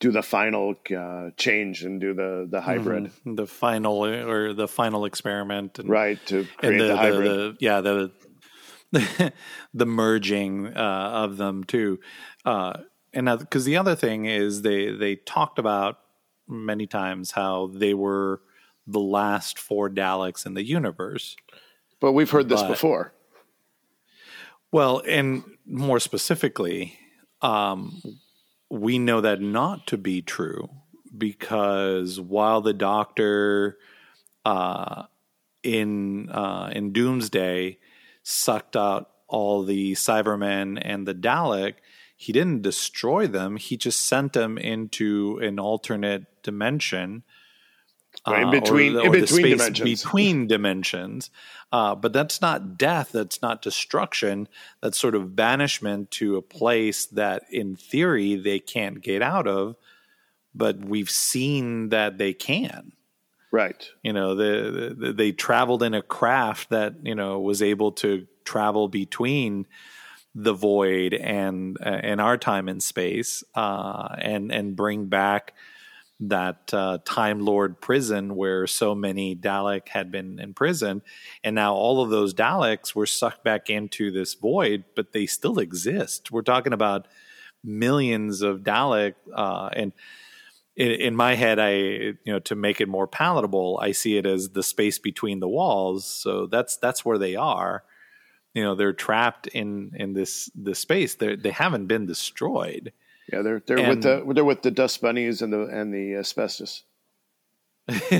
[0.00, 3.34] do the final uh, change and do the the hybrid, mm-hmm.
[3.34, 6.24] the final or the final experiment, and, right?
[6.26, 8.12] To create the, the, hybrid, the, the, yeah, the
[9.74, 12.00] the merging uh, of them too,
[12.44, 12.74] uh,
[13.12, 15.98] and because the other thing is they they talked about
[16.48, 18.40] many times how they were
[18.86, 21.36] the last four Daleks in the universe.
[22.00, 23.12] But we've heard this but, before.
[24.72, 26.98] Well, and more specifically,
[27.42, 28.00] um,
[28.70, 30.68] we know that not to be true
[31.16, 33.78] because while the doctor
[34.44, 35.04] uh,
[35.62, 37.78] in uh, in Doomsday
[38.22, 41.74] sucked out all the Cybermen and the Dalek,
[42.16, 43.56] he didn't destroy them.
[43.56, 47.24] He just sent them into an alternate dimension
[48.30, 50.02] Right, in between, uh, or the, or in between dimensions.
[50.02, 51.30] Between dimensions.
[51.70, 53.12] Uh, but that's not death.
[53.12, 54.48] That's not destruction.
[54.80, 59.76] That's sort of banishment to a place that, in theory, they can't get out of.
[60.54, 62.92] But we've seen that they can.
[63.50, 63.88] Right.
[64.02, 68.26] You know, the, the, they traveled in a craft that you know was able to
[68.44, 69.66] travel between
[70.34, 75.54] the void and uh, and our time and space, uh, and and bring back
[76.20, 81.02] that uh, Time Lord prison where so many Dalek had been imprisoned.
[81.44, 85.58] And now all of those Daleks were sucked back into this void, but they still
[85.58, 86.32] exist.
[86.32, 87.06] We're talking about
[87.62, 89.14] millions of Dalek.
[89.32, 89.92] Uh, and
[90.76, 94.26] in, in, my head, I, you know, to make it more palatable, I see it
[94.26, 96.04] as the space between the walls.
[96.04, 97.84] So that's, that's where they are.
[98.54, 101.14] You know, they're trapped in, in this, this space.
[101.14, 102.92] They're, they haven't been destroyed.
[103.32, 106.14] Yeah, they're they're and, with the they're with the dust bunnies and the and the
[106.14, 106.84] asbestos.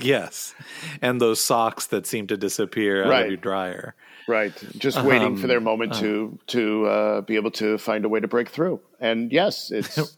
[0.00, 0.54] yes,
[1.00, 3.22] and those socks that seem to disappear out right.
[3.24, 3.94] of your dryer.
[4.28, 8.04] Right, just waiting um, for their moment uh, to to uh, be able to find
[8.04, 8.80] a way to break through.
[9.00, 10.16] And yes, it's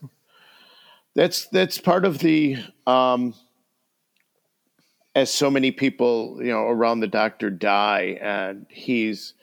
[1.14, 3.34] that's that's part of the um,
[5.14, 9.34] as so many people you know around the doctor die, and he's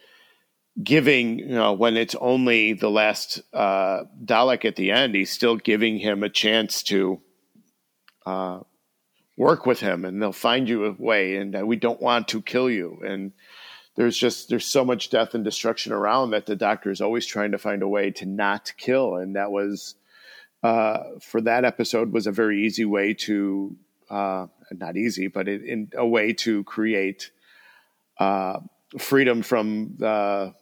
[0.84, 5.58] giving, you know, when it's only the last uh, Dalek at the end, he's still
[5.58, 7.22] giving him a chance to
[8.26, 8.60] uh,
[9.38, 11.38] work with him, and they'll find you a way.
[11.38, 13.02] And we don't want to kill you.
[13.06, 13.32] And
[13.96, 17.52] there's just there's so much death and destruction around that the Doctor is always trying
[17.52, 19.16] to find a way to not kill.
[19.16, 19.96] And that was
[20.64, 23.76] uh, for that episode was a very easy way to
[24.10, 27.32] uh, not easy, but it, in a way to create
[28.20, 28.60] uh,
[28.98, 30.54] freedom from the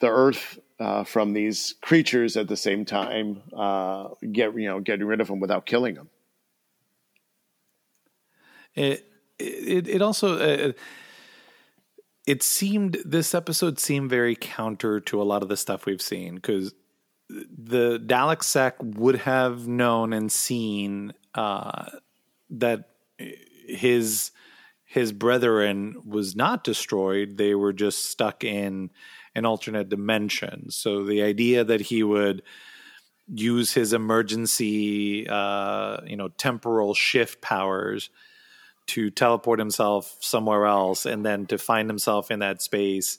[0.00, 5.06] the earth uh, from these creatures at the same time, uh, get you know getting
[5.06, 6.08] rid of them without killing them.
[8.74, 9.06] It
[9.38, 10.72] it, it also uh,
[12.26, 16.34] it seemed this episode seemed very counter to a lot of the stuff we've seen
[16.36, 16.74] because
[17.28, 21.86] the Dalek sec would have known and seen uh,
[22.50, 24.30] that his
[24.84, 28.90] his brethren was not destroyed; they were just stuck in
[29.36, 30.70] an alternate dimension.
[30.70, 32.42] So the idea that he would
[33.28, 38.08] use his emergency, uh, you know, temporal shift powers
[38.86, 43.18] to teleport himself somewhere else and then to find himself in that space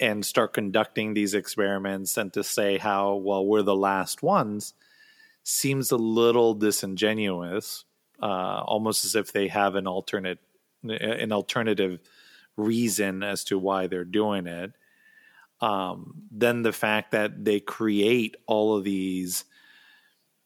[0.00, 4.74] and start conducting these experiments and to say how well we're the last ones
[5.44, 7.84] seems a little disingenuous
[8.22, 10.38] uh, almost as if they have an alternate
[10.82, 12.00] an alternative
[12.56, 14.72] reason as to why they're doing it
[15.62, 19.44] um, then the fact that they create all of these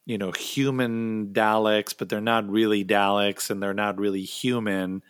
[0.04, 5.02] you know human daleks but they're not really daleks and they're not really human.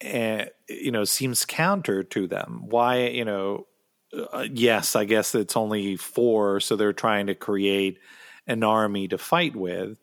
[0.00, 2.64] And you know seems counter to them.
[2.66, 3.66] Why you know
[4.12, 7.98] uh, yes i guess it's only four so they're trying to create
[8.46, 9.96] an army to fight with.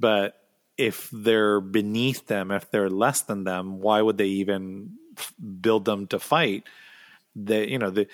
[0.00, 0.34] But
[0.76, 4.90] if they're beneath them if they're less than them why would they even
[5.60, 6.64] build them to fight
[7.46, 8.06] they you know the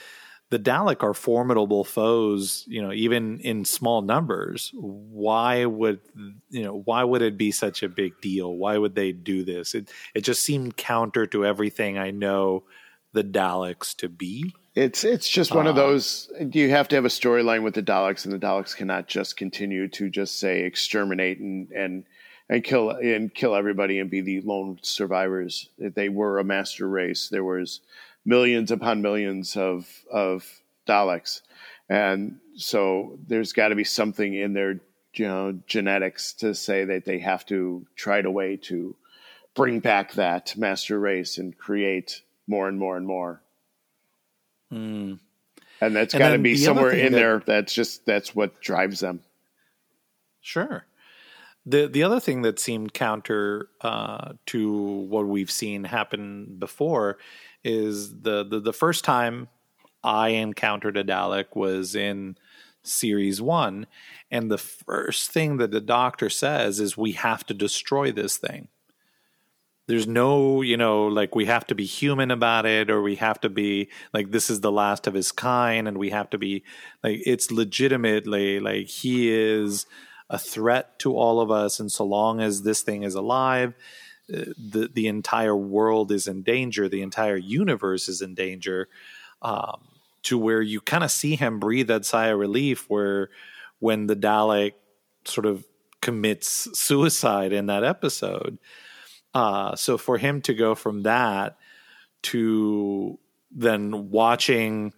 [0.51, 4.71] the Dalek are formidable foes, you know, even in small numbers.
[4.75, 6.01] Why would
[6.51, 6.83] you know?
[6.85, 8.55] Why would it be such a big deal?
[8.55, 9.75] Why would they do this?
[9.75, 12.65] It it just seemed counter to everything I know
[13.13, 14.55] the Daleks to be.
[14.75, 16.31] It's it's just one uh, of those.
[16.39, 19.89] You have to have a storyline with the Daleks, and the Daleks cannot just continue
[19.89, 22.05] to just say exterminate and and
[22.49, 25.69] and kill and kill everybody and be the lone survivors.
[25.79, 27.29] They were a master race.
[27.29, 27.81] There was
[28.25, 31.43] millions upon millions of of Daleks,
[31.89, 34.81] and so there's got to be something in their
[35.15, 38.97] you know genetics to say that they have to try to way to
[39.55, 43.41] bring back that master race and create more and more and more.
[44.73, 45.19] Mm.
[45.81, 47.43] And that's got to be somewhere in that, there.
[47.45, 49.21] That's just that's what drives them.
[50.41, 50.87] Sure.
[51.67, 57.19] The the other thing that seemed counter uh, to what we've seen happen before
[57.65, 59.49] is the, the the first time
[60.03, 62.37] I encountered a Dalek was in
[62.83, 63.87] series one,
[64.31, 68.69] and the first thing that the Doctor says is, "We have to destroy this thing."
[69.87, 73.41] There's no, you know, like we have to be human about it, or we have
[73.43, 76.65] to be like this is the last of his kind, and we have to be
[77.03, 79.87] like it's legitimately like he is
[80.31, 83.75] a threat to all of us, and so long as this thing is alive,
[84.29, 88.89] the the entire world is in danger, the entire universe is in danger,
[89.43, 89.81] um,
[90.23, 92.89] to where you kind of see him breathe that sigh of relief.
[92.89, 93.31] Where
[93.81, 94.73] when the Dalek
[95.25, 95.67] sort of
[96.01, 98.59] commits suicide in that episode,
[99.35, 101.57] uh, so for him to go from that
[102.23, 103.19] to
[103.51, 104.93] then watching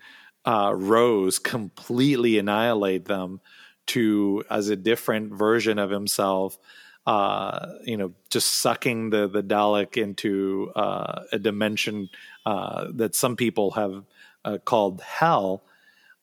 [0.44, 3.40] uh, Rose completely annihilate them
[3.86, 6.58] to as a different version of himself
[7.06, 12.08] uh, you know, just sucking the the Dalek into uh, a dimension
[12.44, 14.02] uh, that some people have
[14.44, 15.62] uh, called hell,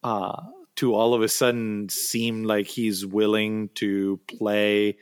[0.04, 0.42] uh,
[0.76, 4.98] to all of a sudden seem like he's willing to play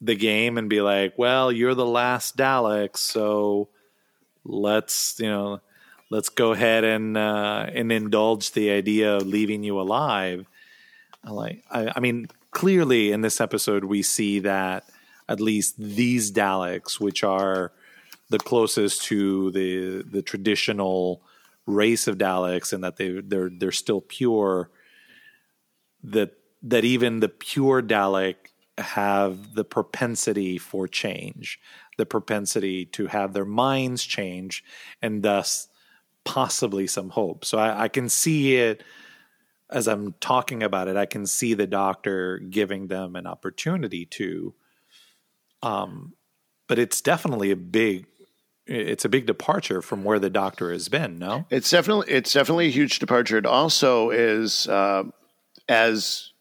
[0.00, 3.68] the game and be like, "Well, you're the last Dalek, so
[4.44, 5.60] let's you know."
[6.08, 10.46] Let's go ahead and uh, and indulge the idea of leaving you alive.
[11.24, 14.84] Like, I, I mean, clearly in this episode we see that
[15.28, 17.72] at least these Daleks, which are
[18.28, 21.22] the closest to the the traditional
[21.66, 24.70] race of Daleks, and that they they're they're still pure.
[26.02, 28.36] That that even the pure Dalek
[28.78, 31.58] have the propensity for change,
[31.96, 34.62] the propensity to have their minds change,
[35.00, 35.68] and thus
[36.24, 37.44] possibly some hope.
[37.44, 38.82] So I, I can see it
[39.70, 40.96] as I'm talking about it.
[40.96, 44.54] I can see the doctor giving them an opportunity to
[45.62, 46.14] um,
[46.68, 48.06] but it's definitely a big
[48.68, 51.46] it's a big departure from where the doctor has been no?
[51.50, 53.38] It's definitely it's definitely a huge departure.
[53.38, 55.04] It also is uh,
[55.68, 56.32] as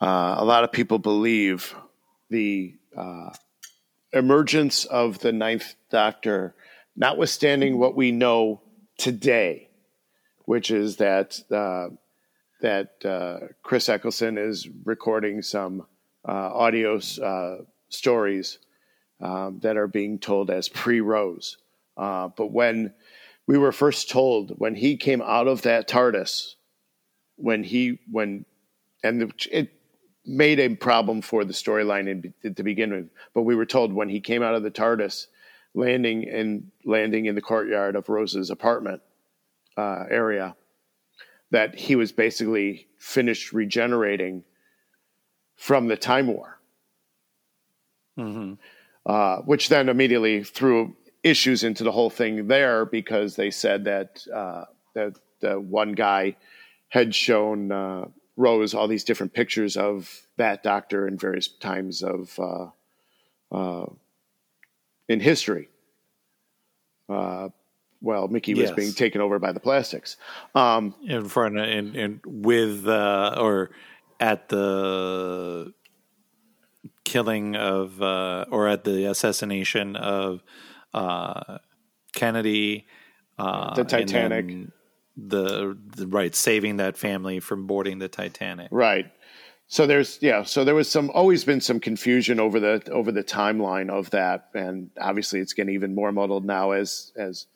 [0.00, 1.74] uh, a lot of people believe
[2.30, 3.30] the uh,
[4.12, 6.54] emergence of the ninth doctor
[6.96, 8.60] notwithstanding what we know
[8.96, 9.68] today
[10.44, 11.88] which is that uh,
[12.60, 15.84] that uh, chris eccleston is recording some
[16.26, 16.98] uh, audio
[17.88, 18.58] stories
[19.20, 21.56] um, that are being told as pre Rose.
[21.96, 22.92] Uh, but when
[23.46, 26.54] we were first told, when he came out of that TARDIS,
[27.36, 28.44] when he, when,
[29.02, 29.70] and it
[30.24, 34.20] made a problem for the storyline to begin with, but we were told when he
[34.20, 35.26] came out of the TARDIS,
[35.74, 39.02] landing and landing in the courtyard of Rose's apartment
[39.76, 40.56] uh, area,
[41.50, 44.44] that he was basically finished regenerating
[45.56, 46.58] from the Time War.
[48.18, 48.54] Mm-hmm.
[49.06, 54.26] Uh, which then immediately threw issues into the whole thing there because they said that
[54.32, 56.36] uh, that the one guy
[56.88, 58.06] had shown uh,
[58.36, 62.68] Rose all these different pictures of that doctor in various times of uh,
[63.54, 63.86] uh,
[65.08, 65.68] in history.
[67.08, 67.48] Uh,
[68.00, 70.16] well, Mickey was being taken over by the plastics.
[70.54, 73.70] Um, in front of, and, and with uh, or
[74.20, 75.72] at the
[77.04, 80.42] killing of uh, or at the assassination of
[80.92, 81.58] uh,
[82.14, 82.86] Kennedy,
[83.38, 84.68] uh, the Titanic,
[85.16, 89.10] the, the right saving that family from boarding the Titanic, right.
[89.66, 93.24] So there's yeah, so there was some always been some confusion over the over the
[93.24, 97.46] timeline of that, and obviously it's getting even more muddled now as as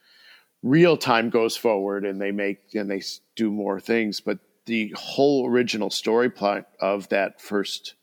[0.62, 3.02] real time goes forward and they make and they
[3.36, 4.20] do more things.
[4.20, 7.94] But the whole original story plot of that first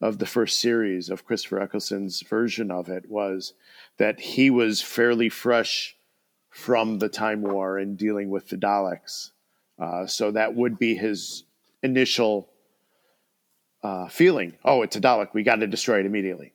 [0.00, 3.54] of the first series of Christopher Eccleston's version of it was
[3.96, 5.96] that he was fairly fresh
[6.50, 9.30] from the Time War and dealing with the Daleks.
[9.78, 11.44] Uh, so that would be his
[11.82, 12.48] initial
[13.82, 14.54] uh, feeling.
[14.64, 15.32] Oh, it's a Dalek.
[15.32, 16.52] We got to destroy it immediately.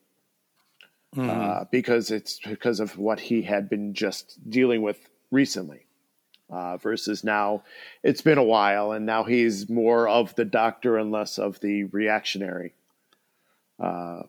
[1.15, 1.29] Mm-hmm.
[1.29, 4.97] Uh, because it's because of what he had been just dealing with
[5.29, 5.85] recently.
[6.49, 7.63] Uh, versus now,
[8.03, 11.85] it's been a while, and now he's more of the doctor and less of the
[11.85, 12.73] reactionary
[13.81, 14.23] uh,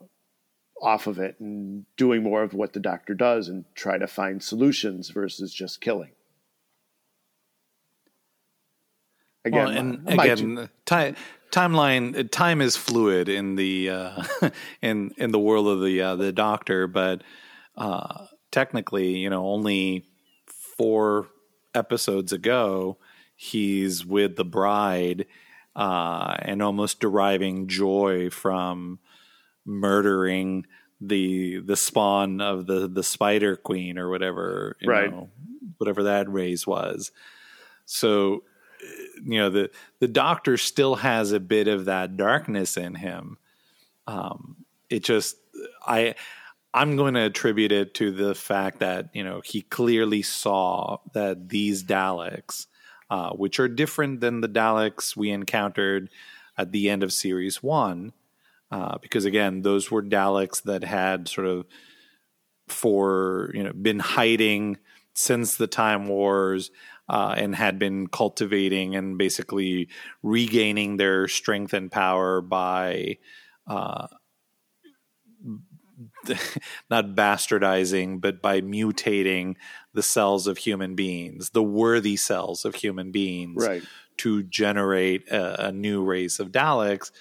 [0.81, 4.43] off of it and doing more of what the doctor does and try to find
[4.43, 6.11] solutions versus just killing.
[9.45, 11.15] Again, well, and again, time,
[11.51, 14.23] timeline time is fluid in the uh,
[14.81, 17.23] in in the world of the uh, the doctor, but
[17.75, 20.05] uh, technically, you know, only
[20.47, 21.27] four
[21.75, 22.97] episodes ago,
[23.35, 25.25] he's with the bride
[25.75, 28.99] uh, and almost deriving joy from
[29.65, 30.65] murdering
[31.07, 35.11] the the spawn of the the spider queen or whatever you right.
[35.11, 35.29] know
[35.77, 37.11] whatever that race was
[37.85, 38.43] so
[39.23, 43.37] you know the the doctor still has a bit of that darkness in him
[44.07, 44.57] um
[44.89, 45.37] it just
[45.85, 46.15] i
[46.73, 51.49] i'm going to attribute it to the fact that you know he clearly saw that
[51.49, 52.67] these daleks
[53.09, 56.09] uh, which are different than the daleks we encountered
[56.57, 58.13] at the end of series 1
[58.73, 61.67] uh, because again, those were Daleks that had sort of
[62.67, 64.77] for you know been hiding
[65.13, 66.71] since the Time Wars
[67.07, 69.89] uh, and had been cultivating and basically
[70.23, 73.19] regaining their strength and power by.
[73.67, 74.07] Uh,
[76.89, 79.55] not bastardizing, but by mutating
[79.93, 83.83] the cells of human beings, the worthy cells of human beings, right.
[84.17, 87.11] to generate a, a new race of Daleks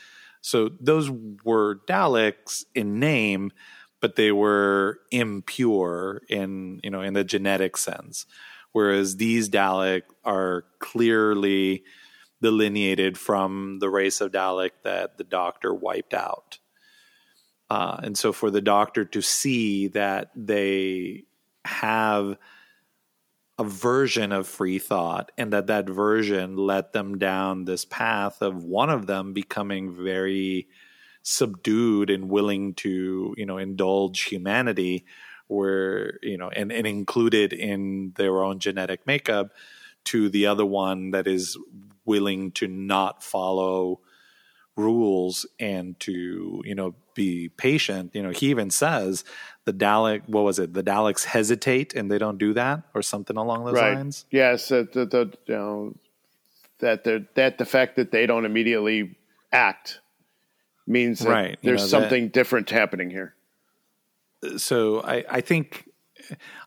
[0.42, 1.10] so those
[1.44, 3.52] were Daleks in name,
[4.00, 8.26] but they were impure in you know in the genetic sense.
[8.72, 11.84] Whereas these Dalek are clearly
[12.40, 16.58] delineated from the race of Dalek that the Doctor wiped out.
[17.70, 21.24] Uh, and so for the Doctor to see that they
[21.64, 22.36] have
[23.62, 28.64] a version of free thought and that that version led them down this path of
[28.64, 30.66] one of them becoming very
[31.22, 35.04] subdued and willing to you know indulge humanity
[35.46, 39.52] where you know and, and included in their own genetic makeup
[40.02, 41.56] to the other one that is
[42.04, 44.00] willing to not follow
[44.76, 49.22] rules and to you know be patient you know he even says
[49.66, 53.36] the dalek what was it the daleks hesitate and they don't do that or something
[53.36, 53.94] along those right.
[53.94, 55.94] lines yes the, the, the, you know
[56.78, 59.14] that the that the fact that they don't immediately
[59.52, 60.00] act
[60.86, 61.58] means that right.
[61.62, 63.34] there's you know, something that, different happening here
[64.56, 65.86] so i i think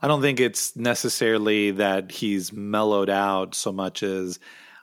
[0.03, 4.39] i don't think it's necessarily that he's mellowed out so much as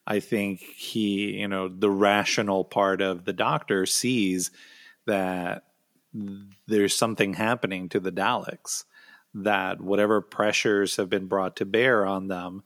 [0.06, 4.50] I think he, you know, the rational part of the doctor sees
[5.06, 5.64] that
[6.66, 8.84] there's something happening to the Daleks,
[9.34, 12.64] that whatever pressures have been brought to bear on them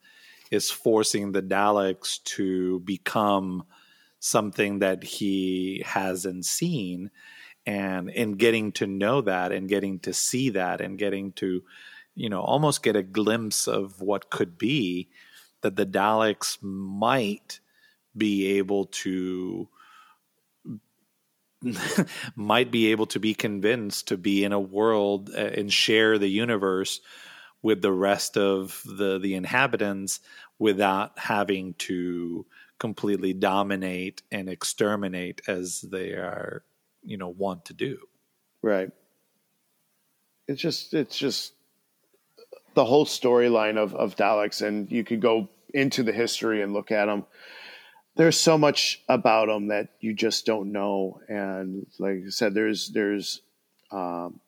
[0.51, 3.65] is forcing the Daleks to become
[4.19, 7.11] something that he hasn't seen.
[7.67, 11.63] And in getting to know that and getting to see that and getting to,
[12.15, 15.11] you know, almost get a glimpse of what could be,
[15.67, 17.59] that the Daleks might
[18.17, 19.69] be able to
[22.37, 26.29] might be able to be convinced to be in a world uh, and share the
[26.29, 27.01] universe
[27.63, 30.21] with the rest of the the inhabitants
[30.59, 32.47] without having to
[32.79, 36.63] completely dominate and exterminate as they are
[37.03, 37.99] you know want to do.
[38.63, 38.91] Right.
[40.47, 41.53] It's just it's just
[42.75, 46.91] the whole storyline of of Daleks and you could go into the history and look
[46.91, 47.25] at them
[48.17, 52.89] there's so much about them that you just don't know and like i said there's
[52.91, 53.43] there's
[53.91, 54.41] um,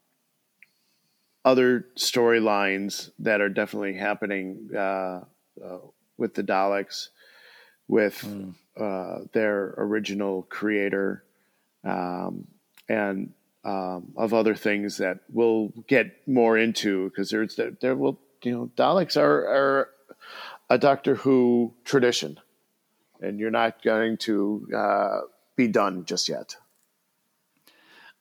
[1.45, 5.21] other storylines that are definitely happening uh,
[5.65, 5.79] uh,
[6.17, 7.09] with the Daleks,
[7.87, 8.55] with mm.
[8.79, 11.25] uh, their original creator,
[11.85, 12.47] um,
[12.89, 13.33] and
[13.65, 18.53] um, of other things that we'll get more into because there's there, there will you
[18.53, 19.89] know Daleks are, are
[20.71, 22.39] a Doctor Who tradition,
[23.21, 25.21] and you're not going to uh,
[25.57, 26.57] be done just yet.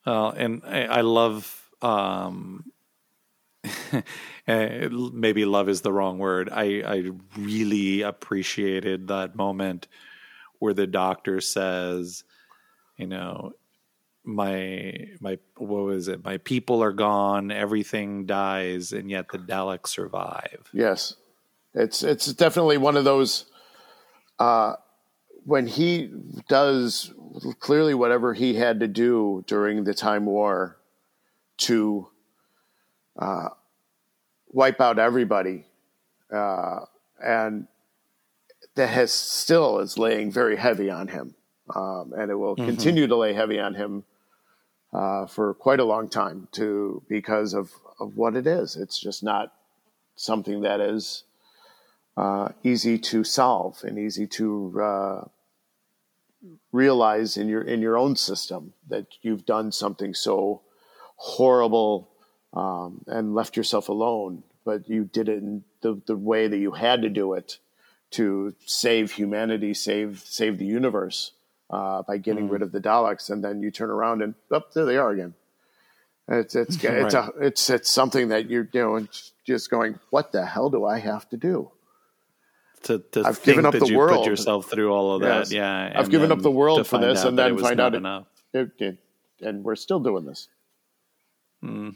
[0.05, 2.71] Uh, and I, I love um,
[4.47, 6.47] Eh, maybe love is the wrong word.
[6.49, 9.89] I, I really appreciated that moment
[10.59, 12.23] where the doctor says,
[12.95, 13.51] you know,
[14.23, 16.23] my my what was it?
[16.23, 20.69] My people are gone, everything dies, and yet the Daleks survive.
[20.71, 21.17] Yes,
[21.77, 23.45] it's it's definitely one of those.
[24.39, 24.75] Uh,
[25.45, 26.11] when he
[26.49, 27.13] does
[27.59, 30.77] clearly whatever he had to do during the Time War
[31.57, 32.07] to
[33.17, 33.49] uh,
[34.49, 35.65] wipe out everybody,
[36.33, 36.81] uh,
[37.23, 37.67] and
[38.75, 41.35] that has still is laying very heavy on him,
[41.73, 42.67] um, and it will mm-hmm.
[42.67, 44.03] continue to lay heavy on him
[44.91, 48.75] uh, for quite a long time to because of of what it is.
[48.75, 49.53] It's just not
[50.15, 51.23] something that is
[52.17, 55.21] uh, easy to solve and easy to uh,
[56.71, 60.61] realize in your in your own system that you've done something so
[61.17, 62.09] horrible
[62.53, 66.71] um, and left yourself alone, but you did it in the, the way that you
[66.71, 67.59] had to do it
[68.11, 71.33] to save humanity, save save the universe
[71.69, 72.51] uh, by getting mm.
[72.51, 75.11] rid of the Daleks, and then you turn around and up oh, there they are
[75.11, 75.35] again.
[76.27, 76.93] It's it's right.
[76.93, 79.07] it's a, it's it's something that you're you know
[79.45, 81.71] just going, what the hell do I have to do?
[82.83, 84.23] To, to I've given up the world.
[84.23, 85.49] Put yourself through all of yes.
[85.49, 85.93] that, yeah.
[85.95, 88.97] I've given up the world for this, and then find out it, it, it,
[89.41, 90.47] and we're still doing this.
[91.63, 91.95] Mm.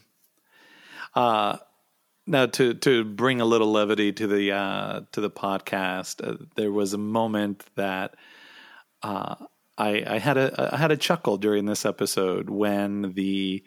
[1.13, 1.57] Uh,
[2.27, 6.71] now to to bring a little levity to the uh, to the podcast, uh, there
[6.71, 8.15] was a moment that
[9.03, 9.36] uh,
[9.77, 13.63] I, I, had a I had a chuckle during this episode when the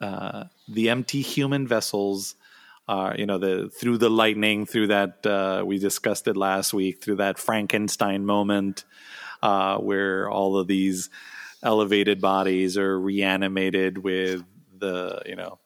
[0.00, 2.34] uh, the empty human vessels
[2.88, 7.02] are you know the through the lightning through that uh, we discussed it last week
[7.02, 8.84] through that Frankenstein moment
[9.42, 11.10] uh, where all of these
[11.62, 14.42] elevated bodies are reanimated with
[14.78, 15.58] the you know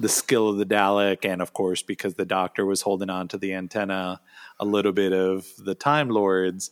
[0.00, 3.38] the skill of the Dalek, and of course, because the Doctor was holding on to
[3.38, 4.20] the antenna,
[4.58, 6.70] a little bit of the Time Lords.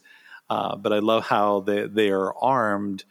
[0.49, 3.05] Uh, but I love how they they are armed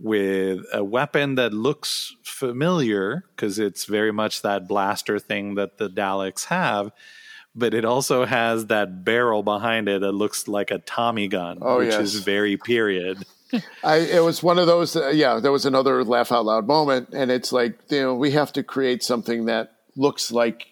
[0.00, 5.88] with a weapon that looks familiar because it's very much that blaster thing that the
[5.88, 6.90] Daleks have.
[7.54, 11.78] But it also has that barrel behind it that looks like a Tommy gun, oh,
[11.78, 12.00] which yes.
[12.00, 13.24] is very period.
[13.84, 14.94] I, it was one of those.
[14.94, 18.30] Uh, yeah, there was another laugh out loud moment, and it's like you know we
[18.30, 20.68] have to create something that looks like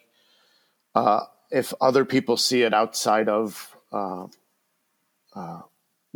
[0.95, 1.21] uh,
[1.51, 4.27] if other people see it outside of uh,
[5.35, 5.61] uh,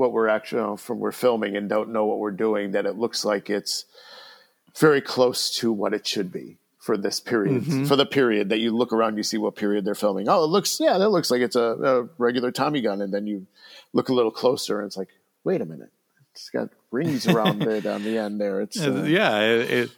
[0.02, 2.84] what we're actually you know, from we're filming and don't know what we're doing, that
[2.84, 3.86] it looks like it's
[4.78, 7.84] very close to what it should be for this period mm-hmm.
[7.84, 10.48] for the period that you look around you see what period they're filming oh it
[10.48, 13.46] looks yeah that looks like it's a, a regular tommy gun and then you
[13.92, 15.10] look a little closer and it's like
[15.44, 15.92] wait a minute
[16.32, 18.60] it's got rings around it on the end there.
[18.60, 19.90] It's uh, yeah, it, it,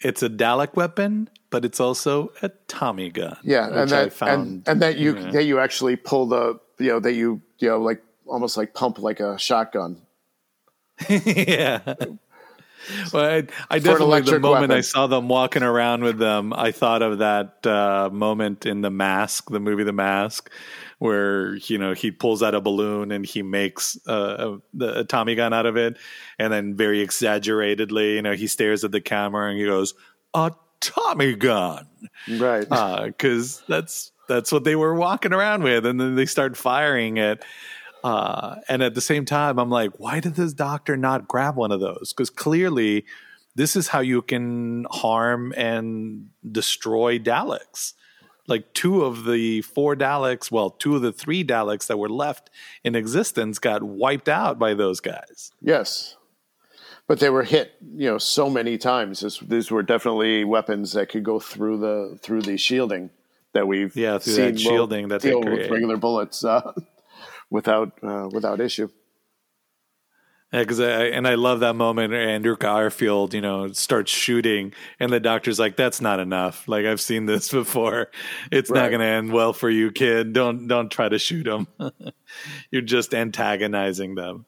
[0.00, 3.36] it's a Dalek weapon, but it's also a Tommy gun.
[3.42, 5.30] Yeah, and that found, and, and, that you yeah.
[5.30, 8.98] that you actually pull the you know that you you know like almost like pump
[8.98, 10.02] like a shotgun.
[11.08, 11.94] yeah.
[13.12, 14.70] Well, I, I definitely the moment weapon.
[14.72, 18.90] I saw them walking around with them, I thought of that uh, moment in the
[18.90, 20.50] Mask, the movie The Mask,
[20.98, 25.52] where you know he pulls out a balloon and he makes a, a, Tommy gun
[25.52, 25.98] out of it,
[26.38, 29.94] and then very exaggeratedly, you know, he stares at the camera and he goes,
[30.34, 31.86] "A Tommy gun,"
[32.28, 32.68] right?
[32.68, 37.18] Because uh, that's that's what they were walking around with, and then they start firing
[37.18, 37.44] it.
[38.02, 41.72] Uh, and at the same time, I'm like, why did this doctor not grab one
[41.72, 42.12] of those?
[42.12, 43.04] Because clearly,
[43.54, 47.94] this is how you can harm and destroy Daleks
[48.50, 52.50] like two of the four Daleks, well, two of the three Daleks that were left
[52.84, 55.52] in existence got wiped out by those guys.
[55.62, 56.16] Yes.
[57.06, 59.20] But they were hit, you know, so many times.
[59.20, 63.10] This, these were definitely weapons that could go through the through the shielding
[63.52, 65.44] that we've yeah through seen that shielding that they create.
[65.48, 66.72] with regular bullets uh,
[67.50, 68.88] without uh, without issue.
[70.52, 72.12] Yeah, because I and I love that moment.
[72.12, 76.66] Andrew Garfield, you know, starts shooting, and the doctor's like, "That's not enough.
[76.66, 78.08] Like I've seen this before.
[78.50, 80.32] It's not going to end well for you, kid.
[80.32, 81.68] Don't don't try to shoot him.
[82.70, 84.44] You're just antagonizing them."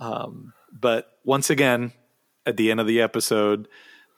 [0.00, 1.92] Um, but once again,
[2.44, 3.68] at the end of the episode,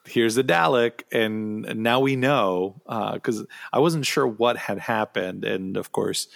[0.07, 2.81] here's the Dalek, and now we know
[3.13, 6.29] because I wasn't sure what had happened, and of course,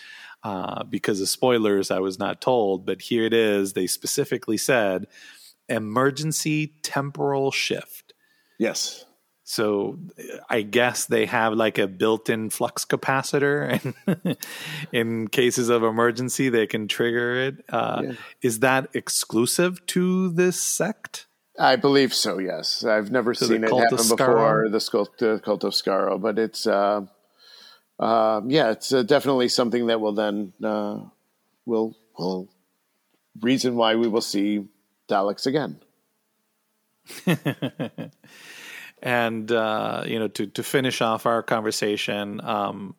[0.42, 2.86] uh, because of spoilers, I was not told.
[2.86, 3.72] But here it is.
[3.72, 5.06] They specifically said
[5.68, 8.14] emergency temporal shift.
[8.58, 9.04] Yes.
[9.50, 9.98] So
[10.48, 13.82] I guess they have like a built-in flux capacitor,
[14.24, 14.36] and
[14.92, 17.64] in cases of emergency, they can trigger it.
[17.68, 18.12] Uh, Yeah.
[18.42, 21.26] Is that exclusive to this sect?
[21.58, 22.38] I believe so.
[22.38, 24.68] Yes, I've never the seen it happen before.
[24.70, 27.06] The cult, the cult of Skaro, but it's uh,
[28.00, 30.98] uh, yeah, it's uh, definitely something that will then uh,
[31.66, 32.48] will will
[33.40, 34.66] reason why we will see
[35.08, 35.80] Daleks again.
[39.02, 42.94] And uh, you know, to to finish off our conversation, um,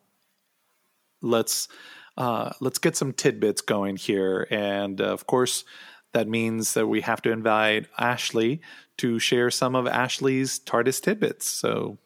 [1.20, 1.68] let's
[2.16, 4.46] uh, let's get some tidbits going here.
[4.50, 5.64] And uh, of course,
[6.12, 8.60] that means that we have to invite Ashley
[8.98, 11.48] to share some of Ashley's TARDIS tidbits.
[11.48, 11.98] So,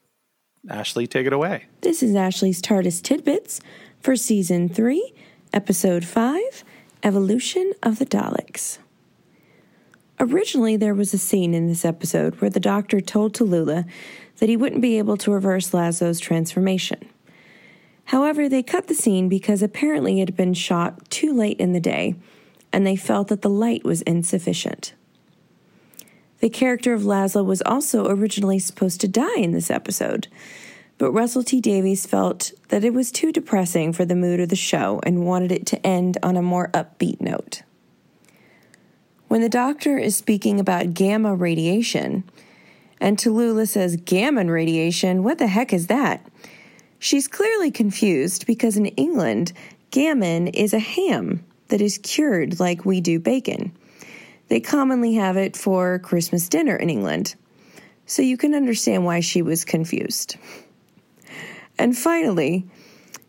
[0.68, 1.64] Ashley, take it away.
[1.80, 3.60] This is Ashley's TARDIS Tidbits
[4.00, 5.12] for Season 3,
[5.52, 6.64] Episode 5
[7.02, 8.78] Evolution of the Daleks.
[10.18, 13.84] Originally, there was a scene in this episode where the doctor told Tallulah
[14.38, 17.08] that he wouldn't be able to reverse Laszlo's transformation.
[18.06, 21.80] However, they cut the scene because apparently it had been shot too late in the
[21.80, 22.16] day,
[22.72, 24.94] and they felt that the light was insufficient.
[26.40, 30.28] The character of Laszlo was also originally supposed to die in this episode,
[30.98, 34.56] but Russell T Davies felt that it was too depressing for the mood of the
[34.56, 37.62] show and wanted it to end on a more upbeat note.
[39.28, 42.24] When the doctor is speaking about gamma radiation,
[43.00, 46.24] and Tallulah says gamma radiation, what the heck is that?
[46.98, 49.52] She's clearly confused because in England,
[49.90, 53.72] gammon is a ham that is cured like we do bacon.
[54.48, 57.34] They commonly have it for Christmas dinner in England.
[58.06, 60.36] So you can understand why she was confused.
[61.78, 62.66] And finally,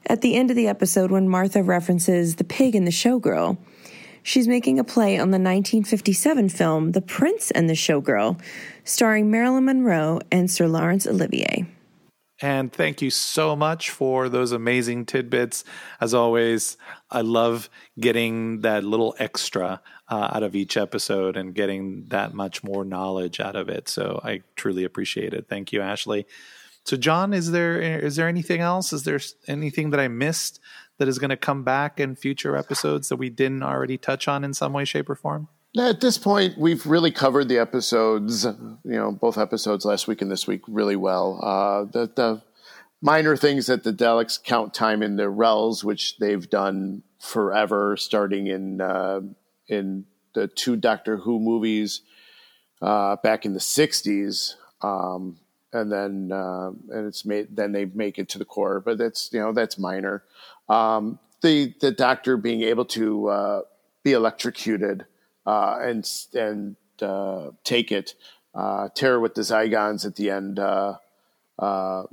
[0.06, 3.58] at the end of the episode, when Martha references the pig and the showgirl,
[4.24, 8.40] she's making a play on the 1957 film The Prince and the Showgirl,
[8.84, 11.66] starring Marilyn Monroe and Sir Laurence Olivier.
[12.42, 15.64] And thank you so much for those amazing tidbits.
[16.00, 16.78] As always,
[17.10, 17.70] I love
[18.00, 23.40] getting that little extra uh, out of each episode and getting that much more knowledge
[23.40, 23.90] out of it.
[23.90, 25.48] So I truly appreciate it.
[25.50, 26.28] Thank you, Ashley.
[26.86, 28.94] So, John, is there is there anything else?
[28.94, 30.62] Is there anything that I missed
[31.00, 34.44] that is going to come back in future episodes that we didn't already touch on
[34.44, 35.50] in some way, shape, or form?
[35.76, 40.32] At this point, we've really covered the episodes, you know, both episodes last week and
[40.32, 41.40] this week really well.
[41.44, 42.42] Uh, the, the
[43.02, 48.48] minor things that the Daleks count time in their rels, which they've done forever, starting
[48.48, 49.22] in uh,
[49.68, 52.02] in the two Doctor Who movies
[52.82, 55.38] uh, back in the '60s, um,
[55.74, 59.32] and then uh, and it's made then they make it to the core, but that's
[59.34, 60.24] you know that's minor.
[60.70, 63.62] Um, the the Doctor being able to uh,
[64.04, 65.06] be electrocuted
[65.48, 68.14] uh, and and uh, take it.
[68.54, 70.60] Uh, terror with the Zygons at the end.
[70.60, 70.98] Uh,
[71.58, 72.04] uh,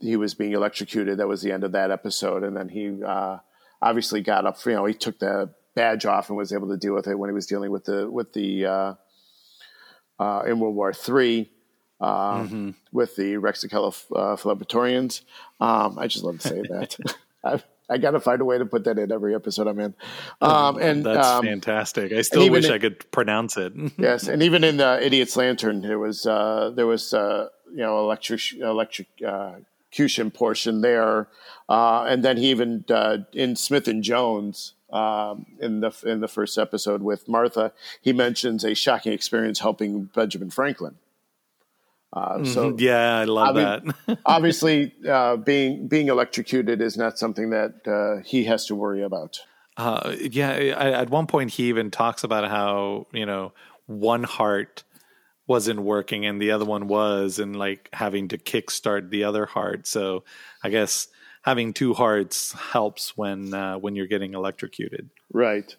[0.00, 1.18] he was being electrocuted.
[1.18, 3.38] That was the end of that episode, and then he uh,
[3.82, 4.64] obviously got up.
[4.64, 7.28] You know, he took the badge off and was able to deal with it when
[7.28, 8.94] he was dealing with the with the uh,
[10.18, 11.50] uh, in World War Three.
[12.00, 15.64] Um, With the Rexicella uh.
[15.64, 17.64] Um, I just love to say that.
[17.88, 19.94] I, got to find a way to put that in every episode I'm in.
[20.40, 22.12] Um, and That's um, fantastic.
[22.12, 23.72] I still wish it- I could pronounce it.
[23.98, 27.98] yes, and even in the Idiot's Lantern, there was uh, there was uh, you know
[27.98, 29.56] electric electric uh,
[30.32, 31.28] portion there,
[31.68, 36.28] uh, and then he even uh, in Smith and Jones um, in the in the
[36.28, 40.96] first episode with Martha, he mentions a shocking experience helping Benjamin Franklin.
[42.14, 44.18] Uh, so yeah, I love that.
[44.26, 49.40] obviously, uh, being being electrocuted is not something that uh, he has to worry about.
[49.76, 53.52] Uh, yeah, I, at one point he even talks about how you know
[53.86, 54.84] one heart
[55.48, 59.88] wasn't working and the other one was, and like having to kickstart the other heart.
[59.88, 60.22] So
[60.62, 61.08] I guess
[61.42, 65.10] having two hearts helps when uh, when you're getting electrocuted.
[65.32, 65.74] Right.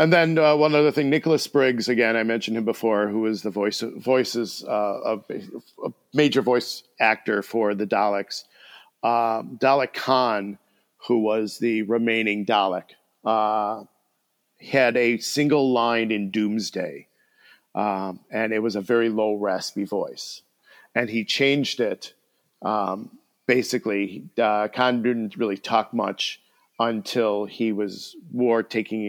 [0.00, 1.90] And then uh, one other thing, Nicholas Briggs.
[1.90, 6.84] Again, I mentioned him before, who is the voice voices uh, of a major voice
[6.98, 8.44] actor for the Daleks.
[9.02, 10.58] uh, Dalek Caan,
[11.06, 12.90] who was the remaining Dalek,
[13.26, 13.84] uh,
[14.60, 17.06] had a single line in Doomsday,
[17.74, 20.40] um, and it was a very low, raspy voice.
[20.94, 22.14] And he changed it.
[22.62, 26.40] Um, basically, uh, Khan didn't really talk much
[26.78, 29.04] until he was war taking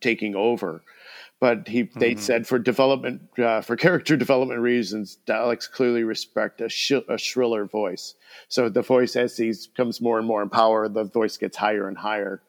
[0.00, 0.82] taking over.
[1.40, 2.20] But he, they mm-hmm.
[2.20, 7.64] said for development, uh, for character development reasons, Daleks clearly respect a, sh- a shriller
[7.64, 8.14] voice.
[8.48, 11.86] So the voice, as he becomes more and more in power, the voice gets higher
[11.86, 12.42] and higher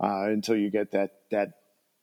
[0.00, 1.54] uh, until you get that that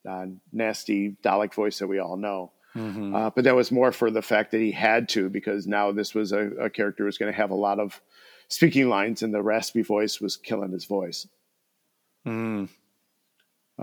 [0.09, 2.51] uh, nasty Dalek voice that we all know.
[2.75, 3.15] Mm-hmm.
[3.15, 6.13] Uh, but that was more for the fact that he had to, because now this
[6.13, 8.01] was a, a character who was going to have a lot of
[8.49, 11.25] speaking lines, and the raspy voice was killing his voice.
[12.27, 12.67] Mm.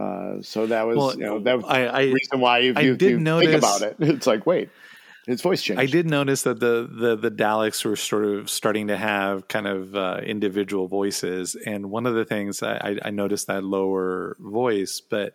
[0.01, 2.97] Uh, so that was well, you know that was I, I, reason why if you,
[2.97, 4.71] did you notice, think about it, it's like wait,
[5.27, 5.81] his voice changed.
[5.81, 9.67] I did notice that the the the Daleks were sort of starting to have kind
[9.67, 15.03] of uh, individual voices, and one of the things I, I noticed that lower voice,
[15.03, 15.35] but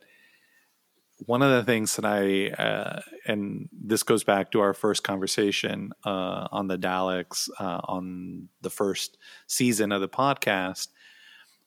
[1.20, 5.92] one of the things that I uh, and this goes back to our first conversation
[6.04, 10.88] uh, on the Daleks uh, on the first season of the podcast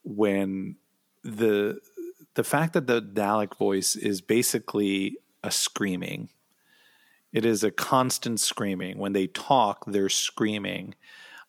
[0.02, 0.76] when
[1.22, 1.78] the
[2.38, 6.28] the fact that the Dalek voice is basically a screaming.
[7.32, 8.96] It is a constant screaming.
[8.96, 10.94] When they talk, they're screaming.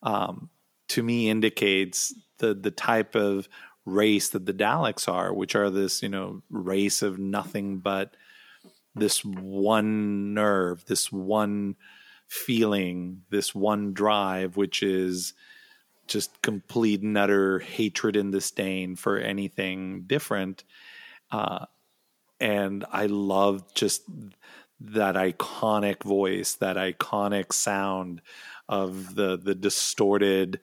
[0.02, 0.50] Um,
[0.88, 3.48] to me, indicates the the type of
[3.86, 8.18] race that the Daleks are, which are this, you know, race of nothing but
[8.96, 11.76] this one nerve, this one
[12.28, 15.36] feeling, this one drive, which is
[16.10, 20.64] just complete and utter hatred and disdain for anything different.
[21.32, 21.66] Uh,
[22.40, 24.04] and I love just
[24.82, 28.22] that iconic voice, that iconic sound
[28.68, 30.60] of the the distorted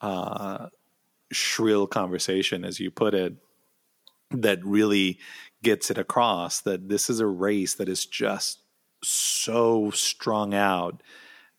[0.00, 0.68] uh,
[1.32, 3.34] shrill conversation, as you put it,
[4.30, 5.18] that really
[5.62, 8.60] gets it across that this is a race that is just
[9.02, 11.02] so strung out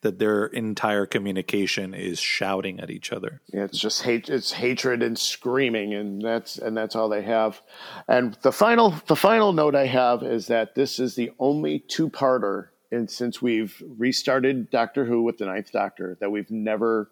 [0.01, 3.41] that their entire communication is shouting at each other.
[3.53, 4.29] Yeah, it's just hate.
[4.29, 7.61] It's hatred and screaming, and that's and that's all they have.
[8.07, 12.09] And the final the final note I have is that this is the only two
[12.09, 17.09] parter, and since we've restarted Doctor Who with the Ninth Doctor, that we've never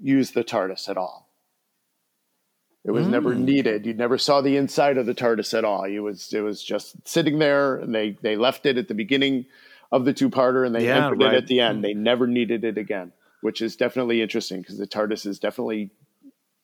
[0.00, 1.26] used the TARDIS at all.
[2.84, 3.10] It was mm.
[3.10, 3.84] never needed.
[3.84, 5.84] You never saw the inside of the TARDIS at all.
[5.84, 9.46] It was it was just sitting there, and they they left it at the beginning
[9.92, 11.34] of the two parter, and they yeah, entered right.
[11.34, 11.84] it at the end.
[11.84, 15.90] They never needed it again, which is definitely interesting because the TARDIS is definitely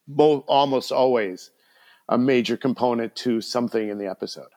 [0.06, 1.50] both almost always
[2.08, 4.48] a major component to something in the episode.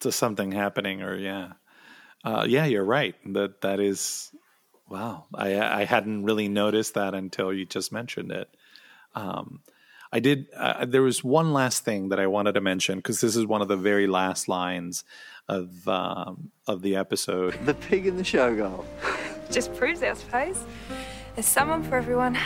[0.00, 1.52] To something happening, or yeah,
[2.24, 3.14] uh, yeah, you're right.
[3.32, 4.32] That that is
[4.88, 5.26] wow.
[5.34, 8.48] I I hadn't really noticed that until you just mentioned it.
[9.14, 9.60] Um,
[10.12, 10.48] I did.
[10.54, 13.62] Uh, there was one last thing that I wanted to mention because this is one
[13.62, 15.04] of the very last lines
[15.48, 17.58] of um, of the episode.
[17.64, 18.84] The pig in the show girl.
[19.50, 20.64] Just proves, I suppose.
[21.34, 22.38] There's someone for everyone.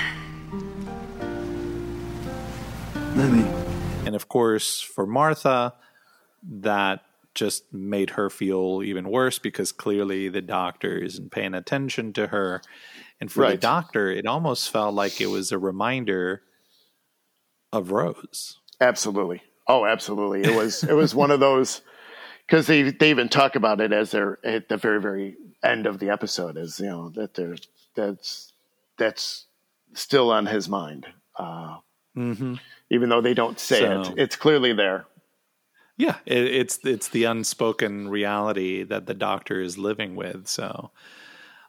[3.17, 3.45] Lemmy.
[4.07, 5.75] And of course, for Martha,
[6.43, 7.03] that
[7.35, 12.62] just made her feel even worse because clearly the doctor isn't paying attention to her.
[13.21, 13.53] And for right.
[13.53, 16.43] the doctor, it almost felt like it was a reminder
[17.77, 18.59] of Rose.
[18.81, 19.43] Absolutely.
[19.68, 20.43] Oh, absolutely.
[20.43, 21.83] It was it was one of those
[22.47, 25.99] because they they even talk about it as they're at the very very end of
[25.99, 27.57] the episode as you know that they're
[27.95, 28.53] that's
[28.97, 29.47] that's
[29.95, 31.07] still on his mind.
[31.37, 31.79] Uh,
[32.16, 32.55] mm-hmm.
[32.91, 35.07] Even though they don't say so, it, it's clearly there.
[35.97, 40.47] Yeah, it, it's it's the unspoken reality that the doctor is living with.
[40.47, 40.91] So,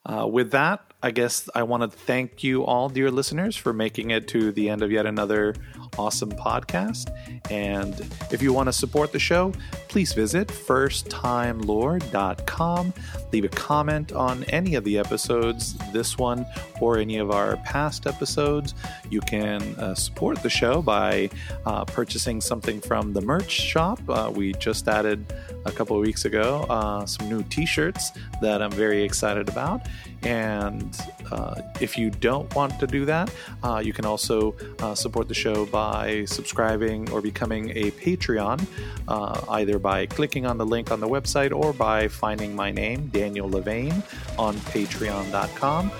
[0.05, 4.09] uh, with that, I guess I want to thank you all, dear listeners, for making
[4.09, 5.53] it to the end of yet another
[5.95, 7.11] awesome podcast.
[7.51, 7.93] And
[8.31, 9.53] if you want to support the show,
[9.89, 12.93] please visit firsttimelord.com.
[13.31, 16.47] Leave a comment on any of the episodes, this one
[16.81, 18.73] or any of our past episodes.
[19.11, 21.29] You can uh, support the show by
[21.65, 23.99] uh, purchasing something from the merch shop.
[24.09, 25.31] Uh, we just added
[25.65, 29.81] a couple of weeks ago uh, some new t shirts that I'm very excited about.
[30.23, 30.87] And
[31.31, 33.31] uh, if you don't want to do that,
[33.63, 38.65] uh, you can also uh, support the show by subscribing or becoming a Patreon,
[39.07, 43.07] uh, either by clicking on the link on the website or by finding my name,
[43.07, 44.03] Daniel Levane,
[44.37, 45.91] on patreon.com.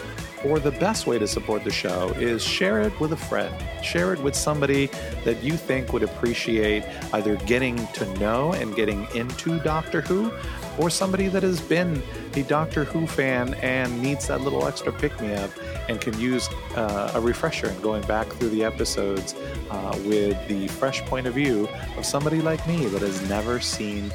[0.46, 3.54] Or the best way to support the show is share it with a friend.
[3.84, 4.86] Share it with somebody
[5.26, 10.32] that you think would appreciate either getting to know and getting into Doctor Who
[10.78, 12.02] or somebody that has been
[12.36, 15.50] a Doctor Who fan and needs that little extra pick me up
[15.90, 19.36] and can use uh, a refresher in going back through the episodes
[19.70, 21.68] uh, with the fresh point of view
[21.98, 24.12] of somebody like me that has never seen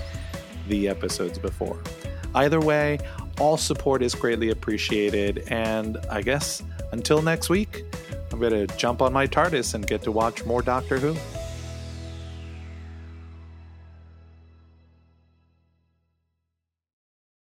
[0.69, 1.81] the episodes before.
[2.35, 2.99] Either way,
[3.39, 7.85] all support is greatly appreciated, and I guess until next week,
[8.31, 11.17] I'm going to jump on my TARDIS and get to watch more Doctor Who.